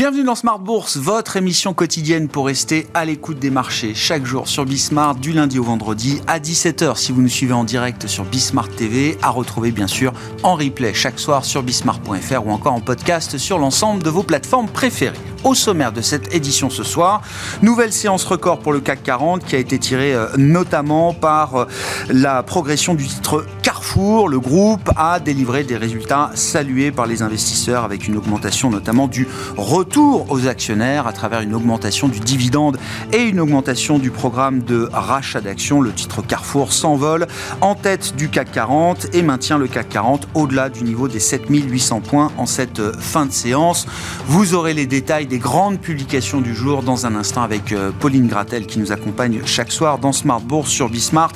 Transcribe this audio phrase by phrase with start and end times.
[0.00, 4.48] Bienvenue dans Smart Bourse, votre émission quotidienne pour rester à l'écoute des marchés chaque jour
[4.48, 8.24] sur Bismart du lundi au vendredi à 17h si vous nous suivez en direct sur
[8.24, 12.80] Bismart TV, à retrouver bien sûr en replay chaque soir sur bismart.fr ou encore en
[12.80, 15.18] podcast sur l'ensemble de vos plateformes préférées.
[15.42, 17.22] Au sommaire de cette édition ce soir,
[17.62, 21.64] nouvelle séance record pour le CAC 40 qui a été tirée euh, notamment par euh,
[22.10, 24.28] la progression du titre Carrefour.
[24.28, 29.26] Le groupe a délivré des résultats salués par les investisseurs avec une augmentation notamment du
[29.56, 32.76] retour aux actionnaires à travers une augmentation du dividende
[33.12, 35.80] et une augmentation du programme de rachat d'actions.
[35.80, 37.26] Le titre Carrefour s'envole
[37.62, 42.02] en tête du CAC 40 et maintient le CAC 40 au-delà du niveau des 7800
[42.02, 43.86] points en cette euh, fin de séance.
[44.26, 48.26] Vous aurez les détails des grandes publications du jour dans un instant avec euh, Pauline
[48.26, 51.30] Gratel qui nous accompagne chaque soir dans Smart Bourse sur Bismart.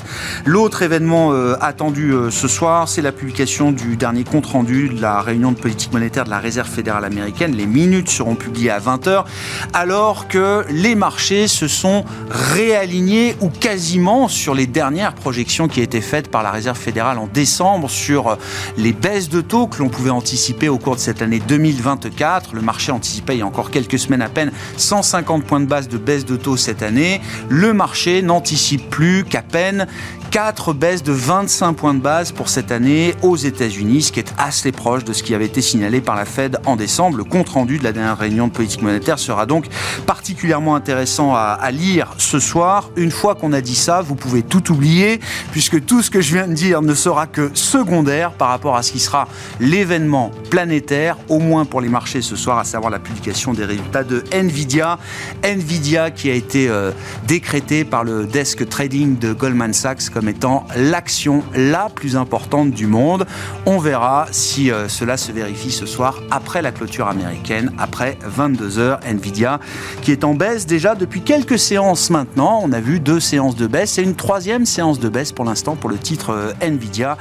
[0.44, 5.00] L'autre événement euh, attendu euh, ce soir, c'est la publication du dernier compte rendu de
[5.00, 7.54] la réunion de politique monétaire de la Réserve fédérale américaine.
[7.54, 9.26] Les minutes seront publiées à 20h
[9.72, 16.00] alors que les marchés se sont réalignés ou quasiment sur les dernières projections qui étaient
[16.00, 18.38] faites par la Réserve fédérale en décembre sur
[18.76, 22.54] les baisses de taux que l'on pouvait anticiper au cours de cette année 2024.
[22.56, 25.66] Le marché anticipait il y a encore quelques quelques semaines à peine 150 points de
[25.66, 27.20] base de baisse de taux cette année.
[27.48, 29.86] Le marché n'anticipe plus qu'à peine
[30.30, 34.34] 4 baisses de 25 points de base pour cette année aux États-Unis, ce qui est
[34.36, 37.18] assez proche de ce qui avait été signalé par la Fed en décembre.
[37.18, 39.66] Le compte-rendu de la dernière réunion de politique monétaire sera donc
[40.06, 42.90] particulièrement intéressant à, à lire ce soir.
[42.96, 45.20] Une fois qu'on a dit ça, vous pouvez tout oublier,
[45.52, 48.82] puisque tout ce que je viens de dire ne sera que secondaire par rapport à
[48.82, 49.28] ce qui sera
[49.60, 53.73] l'événement planétaire, au moins pour les marchés ce soir, à savoir la publication des résultats
[54.08, 54.98] de Nvidia.
[55.42, 56.90] Nvidia qui a été euh,
[57.26, 62.86] décrété par le desk trading de Goldman Sachs comme étant l'action la plus importante du
[62.86, 63.26] monde.
[63.66, 68.78] On verra si euh, cela se vérifie ce soir après la clôture américaine, après 22
[68.78, 69.00] heures.
[69.06, 69.60] Nvidia
[70.02, 72.60] qui est en baisse déjà depuis quelques séances maintenant.
[72.62, 75.76] On a vu deux séances de baisse et une troisième séance de baisse pour l'instant
[75.76, 77.16] pour le titre euh, Nvidia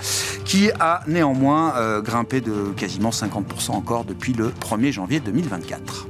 [0.45, 6.07] qui a néanmoins euh, grimpé de quasiment 50% encore depuis le 1er janvier 2024.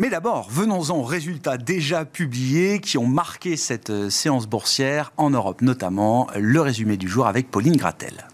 [0.00, 5.28] Mais d'abord, venons-en aux résultats déjà publiés qui ont marqué cette euh, séance boursière en
[5.28, 8.26] Europe, notamment le résumé du jour avec Pauline Gratel.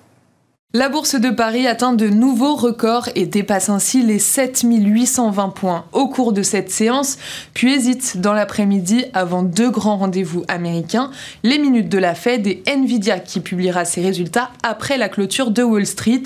[0.78, 6.06] La bourse de Paris atteint de nouveaux records et dépasse ainsi les 7820 points au
[6.06, 7.16] cours de cette séance,
[7.54, 11.10] puis hésite dans l'après-midi avant deux grands rendez-vous américains,
[11.44, 15.62] les minutes de la Fed et Nvidia qui publiera ses résultats après la clôture de
[15.62, 16.24] Wall Street.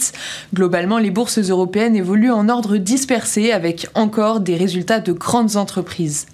[0.52, 6.26] Globalement, les bourses européennes évoluent en ordre dispersé avec encore des résultats de grandes entreprises.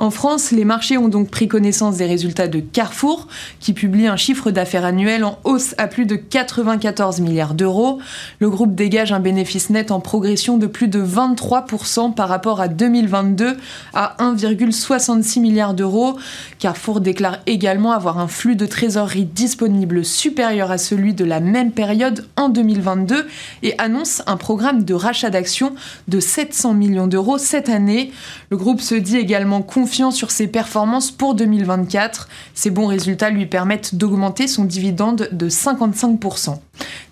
[0.00, 3.28] En France, les marchés ont donc pris connaissance des résultats de Carrefour,
[3.60, 7.98] qui publie un chiffre d'affaires annuel en hausse à plus de 94 milliards d'euros.
[8.38, 12.68] Le groupe dégage un bénéfice net en progression de plus de 23% par rapport à
[12.68, 13.58] 2022
[13.92, 16.16] à 1,66 milliard d'euros.
[16.58, 21.72] Carrefour déclare également avoir un flux de trésorerie disponible supérieur à celui de la même
[21.72, 23.26] période en 2022
[23.62, 25.74] et annonce un programme de rachat d'actions
[26.08, 28.12] de 700 millions d'euros cette année.
[28.48, 32.28] Le groupe se dit également confiant sur ses performances pour 2024.
[32.54, 36.58] Ces bons résultats lui permettent d'augmenter son dividende de 55%.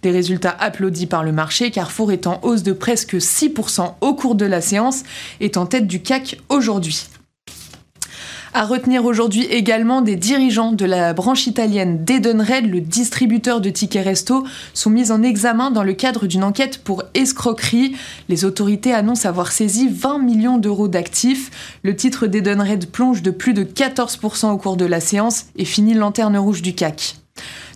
[0.03, 4.37] Des résultats applaudis par le marché, Carrefour est en hausse de presque 6% au cours
[4.37, 5.03] de la séance,
[5.41, 7.09] est en tête du CAC aujourd'hui.
[8.59, 14.05] À retenir aujourd'hui également des dirigeants de la branche italienne d'Edenred, le distributeur de tickets
[14.05, 17.95] resto, sont mis en examen dans le cadre d'une enquête pour escroquerie.
[18.29, 21.79] Les autorités annoncent avoir saisi 20 millions d'euros d'actifs.
[21.85, 25.95] Le titre d'Edenred plonge de plus de 14% au cours de la séance et finit
[25.95, 27.15] lanterne rouge du CAC.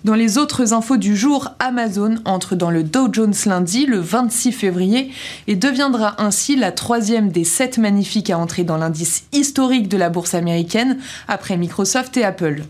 [0.04, 4.50] Dans les autres infos du jour, Amazon entre dans le Dow Jones lundi, le 26
[4.50, 5.12] février,
[5.46, 10.10] et deviendra ainsi la troisième des sept magnifiques à entrer dans l'indice historique de la
[10.10, 12.64] bourse américaine, après Microsoft et Apple.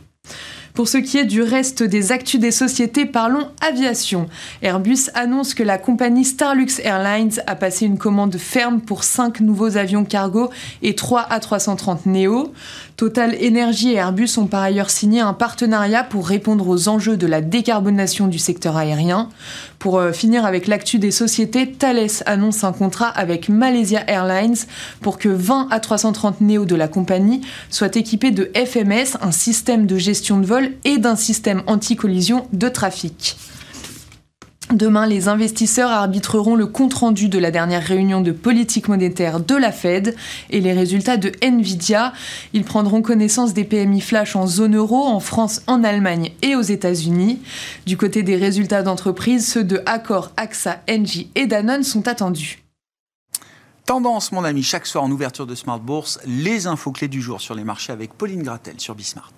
[0.75, 4.26] Pour ce qui est du reste des actus des sociétés, parlons aviation.
[4.62, 9.76] Airbus annonce que la compagnie Starlux Airlines a passé une commande ferme pour 5 nouveaux
[9.76, 10.50] avions cargo
[10.81, 12.55] et 3 A330 Neo.
[13.02, 17.26] Total Energy et Airbus ont par ailleurs signé un partenariat pour répondre aux enjeux de
[17.26, 19.28] la décarbonation du secteur aérien.
[19.81, 24.54] Pour euh, finir avec l'actu des sociétés, Thales annonce un contrat avec Malaysia Airlines
[25.00, 27.40] pour que 20 A330 Neo de la compagnie
[27.70, 32.69] soient équipés de FMS, un système de gestion de vol et d'un système anti-collision de
[32.69, 33.37] trafic.
[34.73, 39.71] Demain, les investisseurs arbitreront le compte-rendu de la dernière réunion de politique monétaire de la
[39.71, 40.17] Fed
[40.49, 42.15] et les résultats de Nvidia.
[42.55, 46.63] Ils prendront connaissance des PMI flash en zone euro, en France, en Allemagne et aux
[46.63, 47.41] États-Unis.
[47.85, 52.63] Du côté des résultats d'entreprise, ceux de Accor, AXA, Engie et Danone sont attendus.
[53.85, 57.43] Tendance, mon ami, chaque soir en ouverture de Smart Bourse, les infos clés du jour
[57.43, 59.33] sur les marchés avec Pauline Gratel sur Bismart.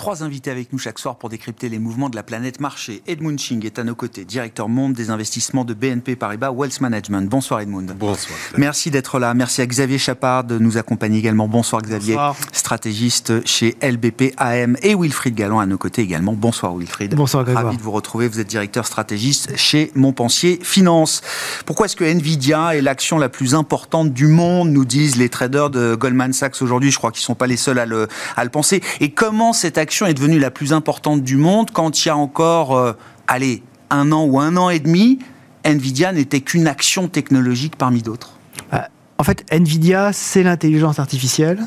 [0.00, 3.02] Trois invités avec nous chaque soir pour décrypter les mouvements de la planète marché.
[3.06, 7.28] Edmund Ching est à nos côtés, directeur monde des investissements de BNP Paribas Wealth Management.
[7.28, 7.94] Bonsoir Edmund.
[7.98, 8.38] Bonsoir.
[8.56, 9.34] Merci d'être là.
[9.34, 11.48] Merci à Xavier Chapard de nous accompagner également.
[11.48, 12.14] Bonsoir Xavier.
[12.14, 12.34] Bonsoir.
[12.50, 16.32] Stratégiste chez LBP AM et Wilfried Galland à nos côtés également.
[16.32, 17.14] Bonsoir Wilfried.
[17.14, 17.66] Bonsoir Grégoire.
[17.66, 18.26] Ravi de vous retrouver.
[18.26, 21.20] Vous êtes directeur stratégiste chez Montpensier Finance.
[21.66, 25.68] Pourquoi est-ce que Nvidia est l'action la plus importante du monde, nous disent les traders
[25.68, 26.90] de Goldman Sachs aujourd'hui?
[26.90, 28.82] Je crois qu'ils ne sont pas les seuls à le, à le penser.
[29.00, 32.16] Et comment cette action est devenue la plus importante du monde quand il y a
[32.16, 32.92] encore, euh,
[33.26, 35.18] allez, un an ou un an et demi,
[35.64, 38.32] Nvidia n'était qu'une action technologique parmi d'autres
[38.70, 38.88] bah,
[39.18, 41.66] En fait, Nvidia, c'est l'intelligence artificielle.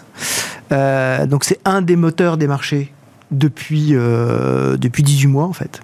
[0.71, 2.91] Euh, donc c'est un des moteurs des marchés
[3.33, 5.81] depuis, euh, depuis 18 mois en fait.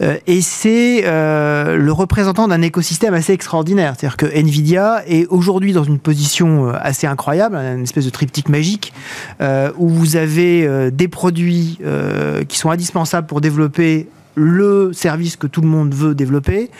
[0.00, 3.94] Euh, et c'est euh, le représentant d'un écosystème assez extraordinaire.
[3.96, 8.48] C'est-à-dire que Nvidia est aujourd'hui dans une position euh, assez incroyable, une espèce de triptyque
[8.48, 8.92] magique,
[9.40, 15.36] euh, où vous avez euh, des produits euh, qui sont indispensables pour développer le service
[15.36, 16.70] que tout le monde veut développer,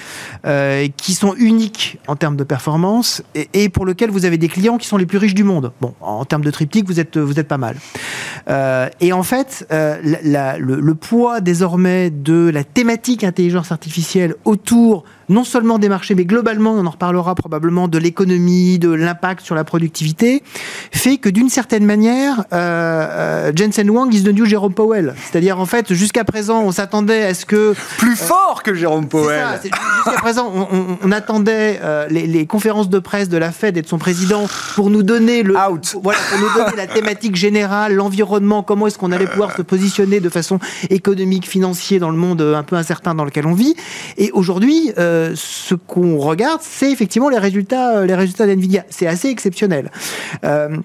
[0.46, 3.22] euh, qui sont uniques en termes de performance
[3.54, 5.72] et, pour lequel vous avez des clients qui sont les plus riches du monde.
[5.81, 7.76] Bon, en termes de triptyque, vous êtes, vous êtes pas mal.
[8.49, 15.44] Euh, et en fait, euh, le, poids désormais de la thématique intelligence artificielle autour non
[15.44, 19.64] seulement des marchés, mais globalement, on en reparlera probablement, de l'économie, de l'impact sur la
[19.64, 20.43] productivité,
[20.93, 22.56] fait que d'une certaine manière, euh,
[23.49, 25.14] euh, Jensen Wang is the new Jérôme Powell.
[25.31, 27.75] C'est-à-dire, en fait, jusqu'à présent, on s'attendait à ce que...
[27.99, 32.46] Plus euh, fort que Jérôme Powell Jusqu'à présent, on, on, on attendait euh, les, les,
[32.46, 35.56] conférences de presse de la Fed et de son président pour nous donner le...
[35.56, 35.96] Out.
[36.02, 40.20] Voilà, pour nous donner la thématique générale, l'environnement, comment est-ce qu'on allait pouvoir se positionner
[40.20, 40.58] de façon
[40.90, 43.75] économique, financière dans le monde un peu incertain dans lequel on vit.
[44.19, 48.85] Et aujourd'hui, euh, ce qu'on regarde, c'est effectivement les résultats, les résultats d'NVIDIA.
[48.91, 49.91] C'est assez exceptionnel.
[50.45, 50.77] Euh,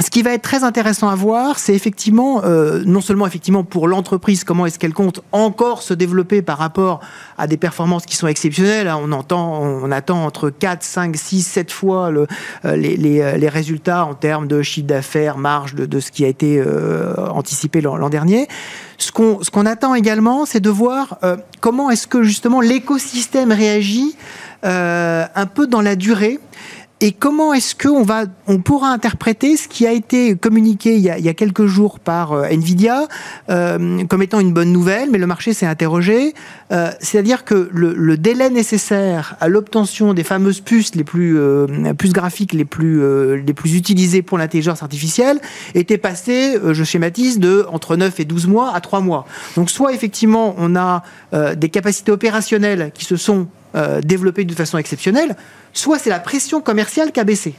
[0.00, 3.88] ce qui va être très intéressant à voir, c'est effectivement, euh, non seulement effectivement pour
[3.88, 7.00] l'entreprise, comment est-ce qu'elle compte encore se développer par rapport
[7.38, 8.88] à des performances qui sont exceptionnelles.
[8.88, 8.98] Hein.
[9.02, 12.26] On, entend, on attend entre 4, 5, 6, 7 fois le,
[12.64, 16.24] euh, les, les, les, résultats en termes de chiffre d'affaires, marge de, de, ce qui
[16.24, 18.48] a été euh, anticipé l'an dernier.
[19.00, 23.50] Ce qu'on ce qu'on attend également, c'est de voir euh, comment est-ce que justement l'écosystème
[23.50, 24.14] réagit
[24.64, 26.38] euh, un peu dans la durée
[27.02, 31.08] et comment est-ce qu'on va, on pourra interpréter ce qui a été communiqué il y
[31.08, 33.08] a, il y a quelques jours par euh, Nvidia
[33.48, 36.34] euh, comme étant une bonne nouvelle, mais le marché s'est interrogé.
[36.72, 41.66] Euh, C'est-à-dire que le, le, délai nécessaire à l'obtention des fameuses puces les plus euh,
[41.94, 43.00] puces graphiques les plus
[43.36, 45.40] les plus utilisées pour l'intelligence artificielle
[45.74, 49.26] était passé, je schématise, de entre 9 et 12 mois à 3 mois.
[49.56, 51.02] Donc soit effectivement on a
[51.56, 53.48] des capacités opérationnelles qui se sont
[54.02, 55.36] développées de façon exceptionnelle,
[55.72, 57.54] soit c'est la pression commerciale qui a baissé.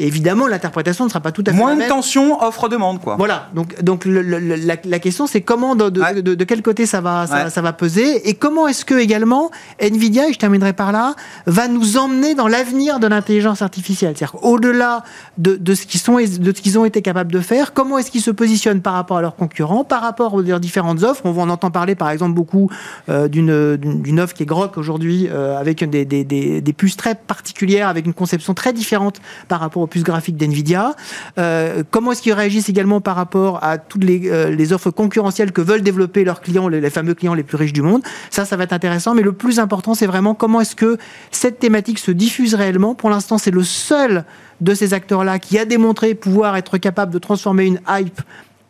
[0.00, 3.14] Et évidemment, l'interprétation ne sera pas tout à fait Moins la de tension, offre-demande, quoi.
[3.16, 3.48] Voilà.
[3.54, 6.20] Donc, donc le, le, la, la, question, c'est comment, de, de, ouais.
[6.20, 7.50] de, de, quel côté ça va, ça, ouais.
[7.50, 11.14] ça va peser, et comment est-ce que également Nvidia, et je terminerai par là,
[11.46, 14.14] va nous emmener dans l'avenir de l'intelligence artificielle?
[14.16, 15.04] C'est-à-dire au-delà
[15.38, 18.10] de, de ce qu'ils sont, de ce qu'ils ont été capables de faire, comment est-ce
[18.10, 21.22] qu'ils se positionnent par rapport à leurs concurrents, par rapport aux leurs différentes offres?
[21.24, 22.68] On, entend parler, par exemple, beaucoup
[23.08, 26.96] euh, d'une d'une offre qui est Grok aujourd'hui, euh, avec des, des, des, des puces
[26.96, 30.94] très particulières, avec une conception très différente par rapport aux puces graphiques d'NVIDIA.
[31.38, 35.60] Euh, comment est-ce qu'ils réagissent également par rapport à toutes les, euh, offres concurrentielles que
[35.60, 38.02] veulent développer leurs clients, les, fameux clients les plus riches du monde?
[38.30, 39.14] Ça, ça va être intéressant.
[39.14, 40.98] Mais le plus important, c'est vraiment comment est-ce que
[41.30, 42.94] cette thématique se diffuse réellement.
[42.94, 44.24] Pour l'instant, c'est le seul
[44.60, 48.20] de ces acteurs-là qui a démontré pouvoir être capable de transformer une hype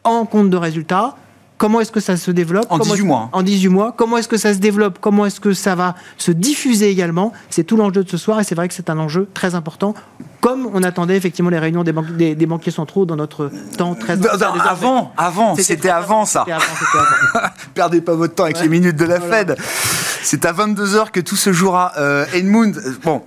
[0.03, 1.17] en compte de résultats.
[1.57, 3.29] Comment est-ce que ça se développe En 18 mois.
[3.33, 3.95] En 18 mois.
[3.97, 7.65] Comment est-ce que ça se développe Comment est-ce que ça va se diffuser également C'est
[7.65, 9.95] tout l'enjeu de ce soir et c'est vrai que c'est un enjeu très important
[10.45, 13.95] comme on attendait effectivement les réunions des, ban des, des banquiers centraux dans notre temps
[13.95, 16.43] très non, non, avant, avant, c'était avant ça.
[16.43, 17.49] Avant, avant.
[17.73, 19.37] Perdez pas votre temps avec les minutes de la voilà.
[19.39, 19.57] Fed.
[20.23, 21.93] C'est à 22 h que tout se jouera.
[21.97, 23.23] Euh, Edmund, bon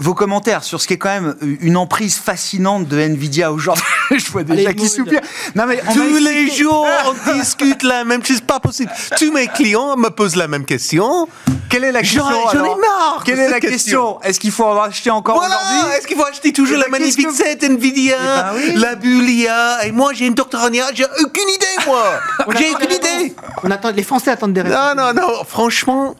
[0.00, 3.84] vos commentaires sur ce qui est quand même une emprise fascinante de Nvidia aujourd'hui.
[4.10, 5.20] Je vois déjà qui soupire.
[5.54, 6.86] Non mais on Tous les expliqué- jours,
[7.28, 8.90] on discute la même chose, pas possible.
[9.18, 11.28] Tous mes clients me posent la même question.
[11.68, 14.80] Quelle est la question J'en ai- marre Quelle est la question, Est-ce qu'il faut en
[14.82, 17.62] acheter encore Voilà, aujourd'hui est-ce qu'il faut acheter toujours Eh la ben, magnifique que- set
[17.62, 18.80] Nvidia, Eh ben oui.
[18.80, 22.02] la Bulia, et moi j'ai une doctorat, j'ai aucune idée moi
[22.58, 24.78] J'ai aucune idée On attend, les Français attendent des réponses.
[24.96, 26.16] Non, non, non, franchement,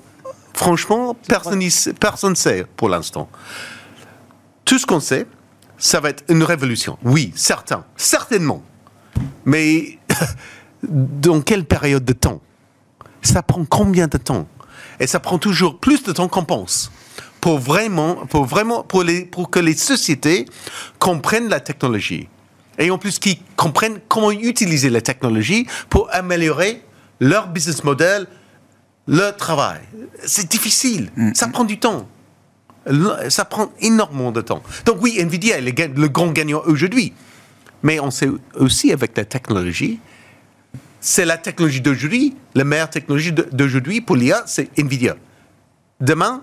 [0.61, 3.31] franchement, personne ne sait, pour l'instant.
[4.67, 5.27] Tout ce qu'on sait,
[5.79, 6.99] ça va être une révolution.
[7.03, 8.63] Oui, certain, certainement.
[9.47, 9.99] Mais
[10.83, 12.43] dans quelle période de temps?
[13.23, 14.47] Ça prend combien de temps?
[15.01, 16.93] Et ça prend toujours plus de temps qu'on pense.
[17.41, 20.45] Pour vraiment, pour vraiment, pour, les, pour que les sociétés
[20.99, 22.29] comprennent la technologie.
[22.79, 26.83] Et en plus, qu'ils comprennent comment utiliser la technologie pour améliorer
[27.19, 28.27] leur business model,
[29.19, 29.81] leur travail.
[30.25, 31.11] C'est difficile.
[31.35, 32.09] Ça prend du temps.
[32.87, 34.63] Le- Ça prend énormément de temps.
[34.87, 37.13] Donc oui, Nvidia est le, le grand gagnant aujourd'hui.
[37.83, 40.01] Mais on sait aussi avec la technologie,
[41.01, 45.17] c'est la technologie d'aujourd'hui, la meilleure technologie d'aujourd'hui pour l'IA, c'est Nvidia.
[46.01, 46.43] Demain,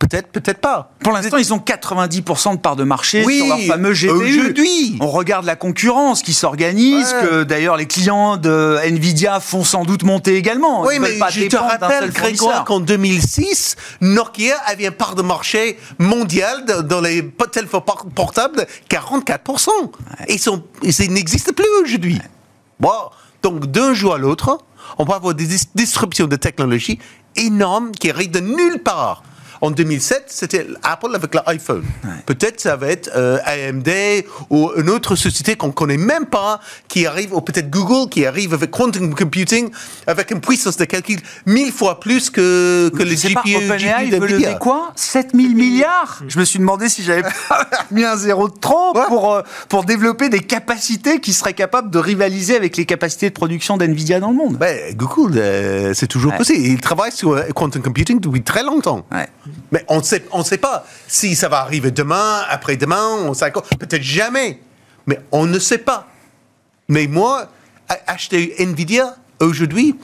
[0.00, 0.92] peut-être, peut-être pas.
[1.04, 4.10] Pour l'instant, ils ont 90% de part de marché Oui, sur leur fameux GPU.
[4.10, 4.96] aujourd'hui.
[5.00, 7.28] On regarde la concurrence qui s'organise, Ouais.
[7.28, 10.82] que d'ailleurs les clients de Nvidia font sans doute monter également.
[10.82, 15.22] Oui, Ils mais pas je te rappelle, Grégoire, qu'en 2006, Nokia avait une part de
[15.22, 19.70] marché mondial dans- les téléphones por- portables, 44%.
[20.28, 22.18] Et ils, sont, ils n'existent plus aujourd'hui.
[22.80, 22.90] Bon,
[23.42, 24.58] donc d'un jour à l'autre,
[24.98, 26.98] on va avoir des dis- disruptions de technologie
[27.36, 29.22] énormes qui arrivent de nulle part.
[29.62, 31.82] En 2007, c'était Apple avec l'iPhone.
[32.24, 33.88] Peut-être ça va être euh, AMD
[34.48, 38.54] ou une autre société qu'on connaît même pas qui arrive, ou peut-être Google qui arrive
[38.54, 39.70] avec quantum computing
[40.06, 44.06] avec une puissance de calcul mille fois plus que, que les sais pas, GPU, OpenAI
[44.06, 44.92] GPU veut lever quoi?
[44.96, 49.04] 7000 milliards Je me suis demandé si j'avais pas mis un zéro de trop Ouais.
[49.08, 53.34] pour, euh, pour développer des capacités qui seraient capables de rivaliser avec les capacités de
[53.34, 54.56] production d'NVIDIA dans le monde.
[54.56, 56.38] Ben, Google, euh, c'est toujours Ouais.
[56.38, 56.64] possible.
[56.64, 59.04] Ils travaillent sur quantum computing depuis très longtemps.
[59.12, 59.28] Ouais.
[59.72, 63.32] Mais on sait, on sait pas si ça va arriver demain, après-demain, on.
[63.32, 64.60] Peut-être jamais.
[65.06, 66.06] Mais on ne sait pas.
[66.88, 67.46] Mais moi,
[68.06, 69.96] acheter Nvidia aujourd'hui,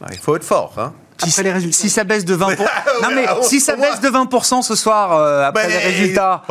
[0.00, 0.74] ben, il faut être fort.
[0.78, 0.92] Hein.
[1.22, 1.76] Après les résultats.
[1.76, 2.58] Si ça baisse de 20%,
[3.02, 6.42] non mais Ouais, si ça baisse de 20% ce soir euh, après les résultats,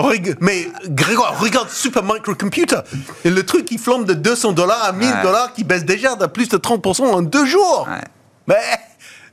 [0.42, 2.78] Mais Grégoire, regarde Super Microcomputer.
[3.26, 5.24] Et le truc qui flambe de 200 dollars à 1000 Ouais.
[5.24, 7.88] dollars, qui baisse déjà de plus de 30% en deux jours.
[7.90, 8.04] Ouais.
[8.48, 8.56] Mais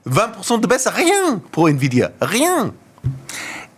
[0.08, 2.12] 20% de baisse, rien pour Nvidia.
[2.20, 2.72] Rien.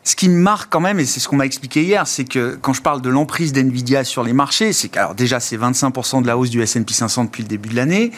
[0.04, 2.58] Ce qui me marque quand même, et c'est ce qu'on m'a expliqué hier, c'est que
[2.61, 6.26] quand je parle de l'emprise d'NVIDIA sur les marchés, c'est que déjà c'est 25% de
[6.26, 8.12] la hausse du S&P 500 depuis le début de l'année,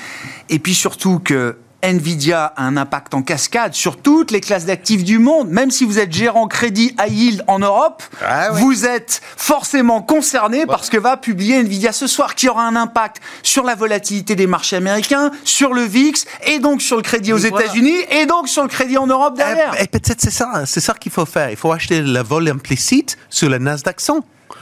[0.48, 5.04] et puis surtout que Nvidia a un impact en cascade sur toutes les classes d'actifs
[5.04, 5.48] du monde.
[5.48, 8.60] Même si vous êtes gérant crédit high yield en Europe, Ah ouais.
[8.60, 12.76] vous êtes forcément concerné par ce que va publier Nvidia ce soir, qui aura un
[12.76, 17.32] impact sur la volatilité des marchés américains, sur le VIX, et donc sur le crédit
[17.32, 17.64] aux voilà.
[17.64, 19.74] États-Unis, et donc sur le crédit en Europe derrière.
[19.80, 21.50] Et, et peut-être c'est ça, c'est ça qu'il faut faire.
[21.50, 24.20] Il faut acheter le vol implicite sur le Nasdaq 100.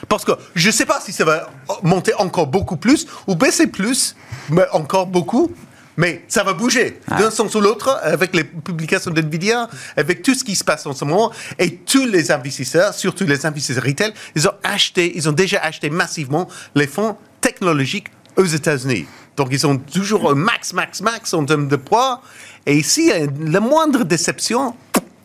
[0.08, 1.48] Parce que je ne sais pas si ça va
[1.82, 4.14] monter encore beaucoup plus ou baisser plus,
[4.50, 5.50] mais encore beaucoup.
[5.98, 10.44] Mais ça va bouger d'un sens ou l'autre avec les publications d'NVIDIA, avec tout ce
[10.44, 11.32] qui se passe en ce moment.
[11.58, 15.90] Et tous les investisseurs, surtout les investisseurs retail, ils ont acheté, ils ont déjà acheté
[15.90, 19.06] massivement les fonds technologiques aux États-Unis.
[19.36, 22.22] Donc ils ont toujours un max, max, max en termes de poids.
[22.64, 24.76] Et ici, la moindre déception,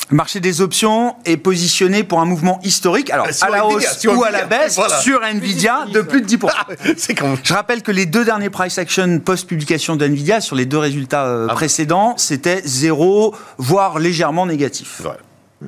[0.10, 3.90] Le marché des options est positionné pour un mouvement historique, alors sur à la Nvidia,
[3.90, 5.00] hausse ou à la baisse, voilà.
[5.00, 6.50] sur Nvidia de plus de 10%.
[6.98, 10.66] c'est comme Je rappelle que les deux derniers price action post-publication de Nvidia sur les
[10.66, 11.54] deux résultats euh, Ah.
[11.54, 15.02] précédents, c'était zéro, voire légèrement négatif.
[15.06, 15.12] Ouais.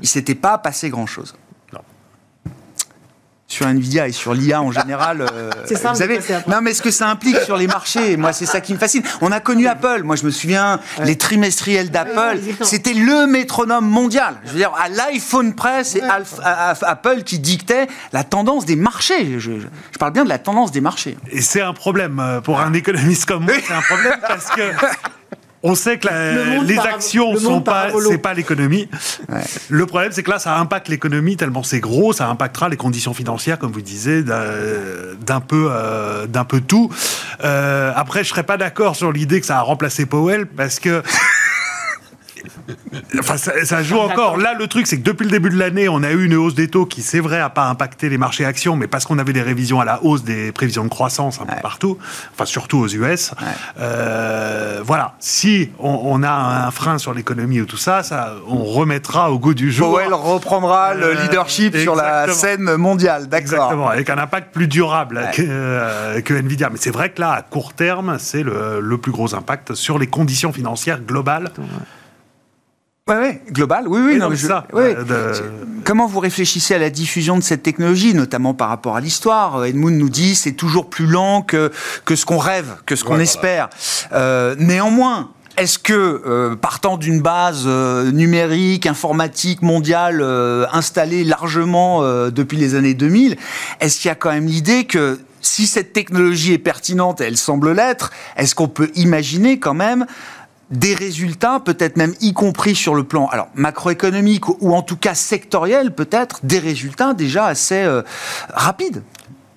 [0.02, 1.34] Il s'était pas passé grand-chose.
[3.56, 6.82] Sur Nvidia et sur l'IA en général, euh, C'est ça, vous savez, non mais ce
[6.82, 9.02] que ça implique sur les marchés, moi c'est ça qui me fascine.
[9.22, 14.36] On a connu Apple, moi je me souviens, les trimestriels d'Apple, c'était le métronome mondial.
[14.46, 16.02] Je veux dire, à l'iPhone press, c'est
[16.82, 19.40] Apple qui dictait la tendance des marchés.
[19.40, 21.18] Je, je- je parle bien de la tendance des marchés.
[21.32, 23.54] Et c'est un problème euh, pour un économiste comme moi.
[23.66, 24.62] C'est un problème parce que
[25.68, 28.88] on sait que la- les actions le sont pas, c'est pas l'économie.
[29.70, 33.14] Le problème, c'est que là, ça impacte l'économie tellement c'est gros, ça impactera les conditions
[33.16, 34.46] financières, comme vous disiez, d'un
[35.26, 36.92] d'un peu, euh, d'un peu tout.
[37.44, 41.02] Euh, après, je serais pas d'accord sur l'idée que ça a remplacé Powell parce que
[43.20, 44.38] Enfin, ça, ça joue encore.
[44.38, 46.56] Là, le truc, c'est que depuis le début de l'année, on a eu une hausse
[46.56, 49.34] des taux qui, c'est vrai, a pas impacté les marchés actions, mais parce qu'on avait
[49.34, 51.98] des révisions à la hausse des prévisions de croissance un peu partout,
[52.34, 53.32] enfin surtout aux US.
[53.80, 55.16] Euh, voilà.
[55.20, 56.32] Si on, on a
[56.66, 59.92] un frein sur l'économie ou tout ça, ça, on remettra au goût du jour.
[59.92, 63.28] Powell reprendra le Euh, leadership sur la scène mondiale.
[63.28, 63.40] D'accord.
[63.46, 65.32] Exactement, avec un impact plus durable Ouais.
[65.34, 66.70] que, euh, que Nvidia.
[66.70, 69.98] Mais c'est vrai que là, à court terme, c'est le, le plus gros impact sur
[70.00, 71.52] les conditions financières globales.
[73.08, 74.18] Ouais, ouais, global, oui, oui.
[74.18, 74.96] Non, mais je- ça, ouais.
[74.98, 75.44] euh, de-
[75.84, 79.64] Comment vous réfléchissez à la diffusion de cette technologie, notamment par rapport à l'histoire?
[79.64, 81.72] Edmund nous dit c'est toujours plus lent que,
[82.06, 83.70] que ce qu'on rêve, que ce qu'on Ouais, espère.
[84.12, 92.02] Euh, néanmoins, est-ce que, euh, partant d'une base euh, numérique, informatique, mondiale, euh, installée largement
[92.02, 93.38] euh, depuis les années 2000,
[93.82, 97.38] est-ce qu'il y a quand même l'idée que si cette technologie est pertinente, et elle
[97.38, 100.08] semble l'être, est-ce qu'on peut imaginer quand même
[100.72, 105.14] des résultats, peut-être même y compris sur le plan alors macroéconomique ou en tout cas
[105.14, 108.02] sectoriel, peut-être des résultats déjà assez euh,
[108.54, 109.04] rapides.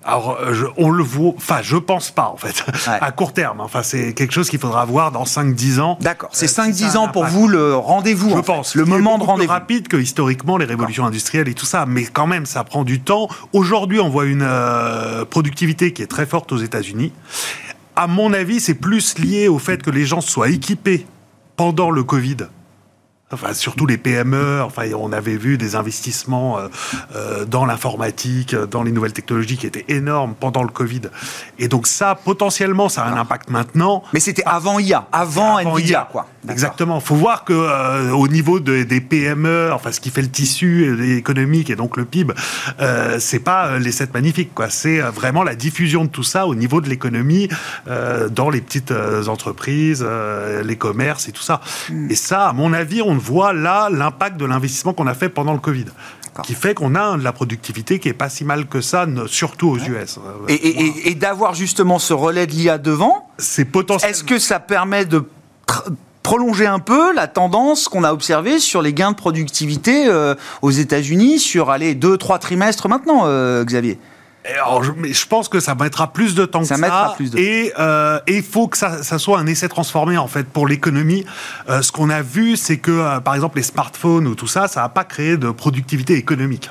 [0.05, 2.97] Alors, euh, je- on le voit, enfin, je pense pas, en fait, Ouais.
[3.01, 3.59] à court terme.
[3.59, 5.97] Enfin, c'est quelque chose qu'il faudra voir dans 5-10 ans.
[5.99, 6.29] D'accord.
[6.31, 8.29] C'est Euh, si 5-10 ça a un ans pour vous le rendez-vous.
[8.29, 8.75] Je en fait, pense.
[8.75, 9.51] le moment de rendez-vous.
[9.51, 13.01] rapide que historiquement les révolutions industrielles et tout ça, mais quand même ça prend du
[13.01, 13.27] temps.
[13.51, 17.11] Aujourd'hui, on voit une euh, productivité qui est très forte aux États-Unis.
[17.99, 21.05] À mon avis, c'est plus lié au fait que les gens soient équipés
[21.57, 22.37] pendant le Covid.
[23.29, 24.61] Enfin, surtout les PME.
[24.63, 26.69] Enfin, on avait vu des investissements euh,
[27.13, 31.01] euh, dans l'informatique, dans les nouvelles technologies qui étaient énormes pendant le Covid.
[31.59, 34.01] Et donc ça, potentiellement, ça a un impact maintenant.
[34.13, 36.09] Mais c'était avant IA, avant, Avant Nvidia, IA.
[36.09, 36.25] quoi.
[36.47, 36.99] Exactement.
[36.99, 40.85] faut voir que euh, au niveau de- des PME, enfin ce qui fait le tissu
[40.85, 42.33] euh, économique et donc le PIB,
[42.79, 44.69] euh, c'est pas euh, les 7 magnifiques, quoi.
[44.69, 47.49] C'est euh, vraiment la diffusion de tout ça au niveau de l'économie
[47.87, 51.61] euh, dans les petites euh, entreprises, euh, les commerces et tout ça.
[51.89, 52.09] Hmm.
[52.09, 55.53] Et ça, à mon avis, on voit là l'impact de l'investissement qu'on a fait pendant
[55.53, 55.85] le Covid.
[56.43, 59.71] Qui fait qu'on a de la productivité qui est pas si mal que ça, surtout
[59.71, 60.19] aux US.
[60.47, 64.09] Et, et- et- et d'avoir justement ce relais de l'IA devant, c'est potentiel.
[64.11, 65.25] est-ce que ça permet de
[66.29, 70.69] prolonger un peu la tendance qu'on a observée sur les gains de productivité euh, aux
[70.69, 73.97] États-Unis sur allez deux trois trimestres maintenant, euh, Xavier
[74.55, 77.13] alors, je, mais je pense que ça mettra plus de temps Ça que ça.
[77.17, 80.47] plus de- Et euh, il faut que ça, ça soit un essai transformé en fait
[80.47, 81.25] pour l'économie.
[81.81, 84.89] Ce qu'on a vu, c'est que par exemple les smartphones ou tout ça, ça n'a
[84.89, 86.69] pas créé de productivité économique.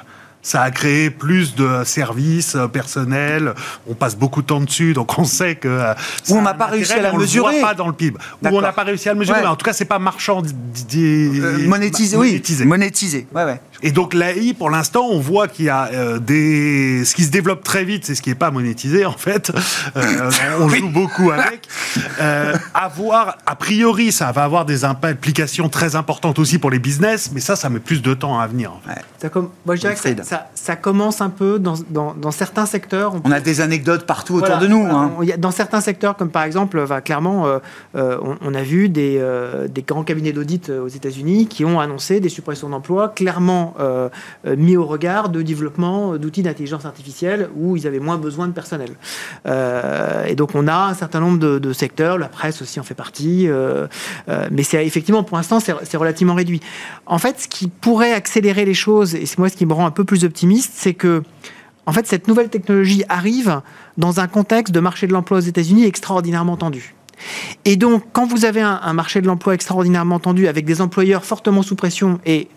[0.49, 3.53] Ça a créé plus de services euh, personnels.
[3.87, 5.69] On passe beaucoup de temps dessus, donc on sait que.
[5.69, 7.59] euh, ça on n'a pas réussi à la mais on le mesurer.
[7.61, 8.17] voit pas dans le PIB.
[8.43, 9.45] Ou on n'a pas réussi à le mesurer, Ouais.
[9.45, 10.43] mais en tout cas, c'est pas marchand.
[10.43, 12.43] Euh, Monétisé, oui.
[12.65, 13.61] Monétisé, ouais, ouais.
[13.83, 17.05] Et donc l'AI, pour l'instant, on voit qu'il y a euh, des...
[17.05, 19.53] Ce qui se développe très vite, c'est ce qui n'est pas monétisé, en fait.
[19.97, 21.69] Euh, on joue beaucoup avec.
[22.21, 26.79] Euh, à voir, a priori, ça va avoir des implications très importantes aussi pour les
[26.79, 28.73] business, mais ça, ça met plus de temps à venir.
[28.73, 29.01] en fait.
[29.21, 30.01] Ça com- Moi, je dirais que
[30.55, 33.15] ça, commence un peu dans, dans- dans certains secteurs.
[33.15, 34.87] On On a des anecdotes partout autour Voilà, de nous.
[34.87, 35.13] hein.
[35.39, 37.59] Dans certains secteurs, comme par exemple, enfin, clairement, euh,
[37.97, 41.65] euh, on, on a vu des, euh, des grands cabinets d'audit euh, aux États-Unis qui
[41.65, 44.09] ont annoncé des suppressions d'emplois clairement euh,
[44.47, 48.53] euh, mis au regard de développement d'outils d'intelligence artificielle où ils avaient moins besoin de
[48.53, 48.91] personnel.
[49.47, 52.95] Euh, et donc, on a un certain nombre de, secteurs, la presse aussi en fait
[52.95, 53.49] partie,
[54.51, 56.61] mais c'est effectivement pour l'instant c'est relativement réduit.
[57.07, 59.87] En fait, ce qui pourrait accélérer les choses, et c'est moi ce qui me rend
[59.87, 61.23] un peu plus optimiste, c'est que
[61.87, 63.63] en fait, cette nouvelle technologie arrive
[63.97, 66.95] dans un contexte de marché de l'emploi aux États-Unis extraordinairement tendu.
[67.65, 71.63] Et donc, quand vous avez un, marché de l'emploi extraordinairement tendu avec des employeurs fortement
[71.63, 72.49] sous pression et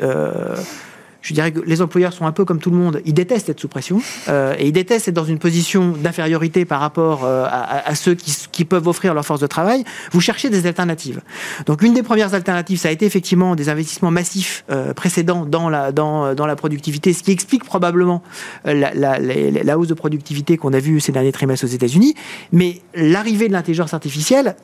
[1.22, 3.60] je dirais que les employeurs sont un peu comme tout le monde, ils détestent être
[3.60, 7.94] sous pression euh, et ils détestent être dans une position d'infériorité par rapport euh, à,
[7.96, 9.84] ceux qui, peuvent offrir leur force de travail.
[10.12, 11.22] Vous cherchez des alternatives.
[11.66, 15.70] Donc, une des premières alternatives, ça a été effectivement des investissements massifs euh, précédents dans
[15.70, 18.22] la, dans, dans la productivité, ce qui explique probablement
[18.68, 22.16] euh, la- la- la hausse de productivité qu'on a vue ces derniers trimestres aux États-Unis.
[22.52, 24.56] Mais l'arrivée de l'intelligence artificielle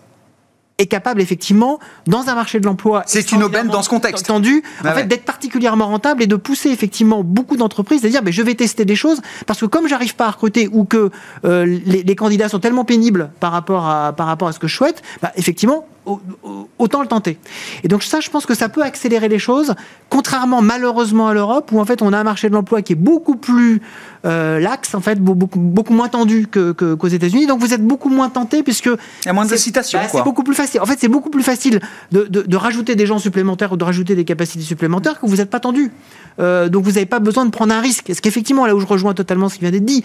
[0.78, 4.28] est capable effectivement dans un marché de l'emploi C'est une aubaine dans ce contexte.
[4.28, 8.22] tendu Ouais, en fait d'être particulièrement rentable et de pousser effectivement beaucoup d'entreprises à dire
[8.24, 11.10] mais je vais tester des choses parce que comme j'arrive pas à recruter ou que
[11.46, 14.68] euh, les, les candidats sont tellement pénibles par rapport à par rapport à ce que
[14.68, 15.88] je souhaite bah, effectivement
[16.80, 17.38] autant le tenter
[17.84, 19.76] et donc ça je pense que ça peut accélérer les choses
[20.10, 22.98] contrairement malheureusement à l'Europe où en fait on a un marché de l'emploi qui est
[22.98, 23.82] beaucoup plus
[24.26, 27.86] euh, lax en fait beaucoup, beaucoup moins tendu que- que- qu'aux États-Unis donc vous êtes
[27.86, 30.08] beaucoup moins tenté puisque Il y a moins d'incitation, bah.
[30.12, 30.82] C'est beaucoup plus facile.
[30.82, 31.80] En fait, c'est beaucoup plus facile
[32.12, 35.38] de, de- de rajouter des gens supplémentaires ou de rajouter des capacités supplémentaires que vous
[35.38, 35.92] n'êtes pas tendu.
[36.40, 38.12] Euh, donc, vous n'avez pas besoin de prendre un risque.
[38.14, 40.04] Ce qu'effectivement, là où je rejoins totalement ce qui vient d'être dit,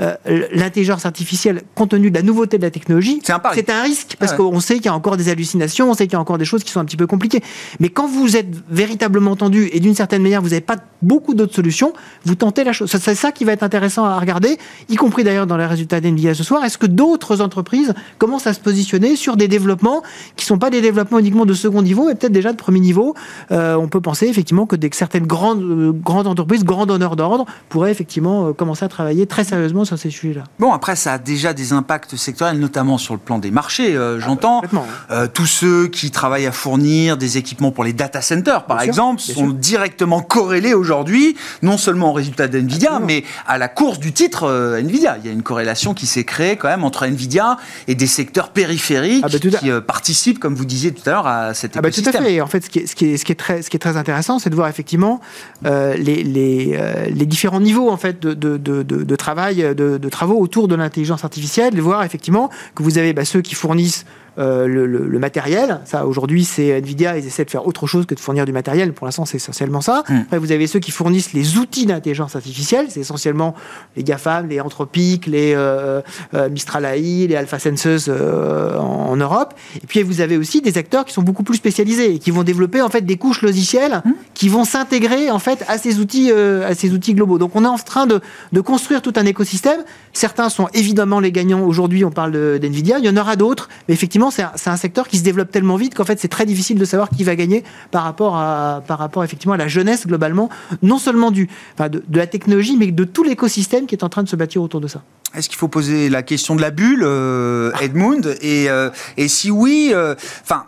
[0.00, 0.14] euh,
[0.52, 4.42] l'intelligence artificielle, compte tenu de la nouveauté de la technologie, C'est un risque parce Ah
[4.42, 4.50] ouais.
[4.50, 6.44] qu'on sait qu'il y a encore des hallucinations, on sait qu'il y a encore des
[6.44, 7.42] choses qui sont un petit peu compliquées.
[7.78, 11.54] Mais quand vous êtes véritablement tendu et d'une certaine manière vous n'avez pas beaucoup d'autres
[11.54, 11.92] solutions,
[12.24, 12.90] vous tentez la chose.
[12.90, 16.34] C'est ça qui va être intéressant à regarder, y compris d'ailleurs dans les résultats d'NVIDIA
[16.34, 16.64] ce soir.
[16.64, 20.02] Est-ce que d'autres entreprises commencent à se positionner sur des développements
[20.34, 22.80] qui ne sont pas des développements uniquement de second niveau, mais peut-être déjà de premier
[22.80, 23.14] niveau?
[23.52, 27.44] Euh, On peut penser effectivement que des, certaines grandes, euh, grandes entreprises, grands donneurs d'ordre,
[27.68, 30.44] pourraient effectivement commencer à travailler très sérieusement sur ces sujets-là.
[30.58, 34.20] Bon, après, ça a déjà des impacts sectoriels, notamment sur le plan des marchés, euh,
[34.20, 34.56] j'entends.
[34.56, 34.86] Complètement.
[35.10, 38.86] Euh, tous ceux qui travaillent à fournir des équipements pour les data centers, par Bien
[38.86, 39.54] exemple, sont sûr.
[39.54, 44.80] directement corrélés aujourd'hui, non seulement aux résultats d'NVIDIA, mais à la course du titre euh,
[44.80, 45.16] NVIDIA.
[45.22, 47.56] Il y a une corrélation qui s'est créée quand même entre NVIDIA
[47.88, 51.12] et des secteurs périphériques Ah bah, à- qui euh, participent, comme vous disiez tout à
[51.12, 52.22] l'heure, à cet Ah bah, tout écosystème.
[52.22, 52.34] à fait.
[52.34, 53.76] Et en fait, ce qui est, ce qui est, ce qui est, très, ce qui
[53.76, 55.20] est très intéressant, c'est de voir effectivement
[55.64, 59.62] euh, les, les, euh, les différents niveaux en fait, de, de, de, de- de travail,
[59.74, 63.54] de, travaux autour de l'intelligence artificielle, de voir effectivement que vous avez bah, ceux qui
[63.54, 64.04] fournissent
[64.38, 65.80] euh, le, le- le matériel.
[65.84, 68.92] Ça, aujourd'hui, c'est Nvidia, ils essaient de faire autre chose que de fournir du matériel.
[68.92, 70.02] Pour l'instant, c'est essentiellement ça.
[70.08, 70.14] Mm.
[70.26, 72.86] Après, vous avez ceux qui fournissent les outils d'intelligence artificielle.
[72.88, 73.54] C'est essentiellement
[73.96, 76.00] les GAFAM, les Anthropic, les euh,
[76.34, 79.54] euh, Mistral AI, les Alpha Sensors euh, en, en Europe.
[79.82, 82.42] Et puis, vous avez aussi des acteurs qui sont beaucoup plus spécialisés et qui vont
[82.42, 84.02] développer en fait des couches logicielles
[84.34, 87.38] qui vont s'intégrer en fait à ces outils, à ces outils globaux.
[87.38, 88.20] Donc, on est en train de,
[88.52, 89.80] de construire tout un écosystème.
[90.12, 91.62] Certains sont évidemment les gagnants.
[91.64, 92.98] Aujourd'hui, on parle d'NVIDIA.
[92.98, 93.68] Il y en aura d'autres.
[93.88, 96.78] Mais effectivement, c'est un, secteur qui se développe tellement vite qu'en fait, c'est très difficile
[96.78, 100.50] de savoir qui va gagner par rapport à, par rapport effectivement à la jeunesse globalement,
[100.82, 104.08] non seulement du, enfin, de, de la technologie, mais de tout l'écosystème qui est en
[104.08, 105.02] train de se bâtir autour de ça.
[105.34, 108.36] Est-ce qu'il faut poser la question de la bulle, euh, Edmund?
[108.40, 110.64] Et, euh, et si oui, euh, enfin.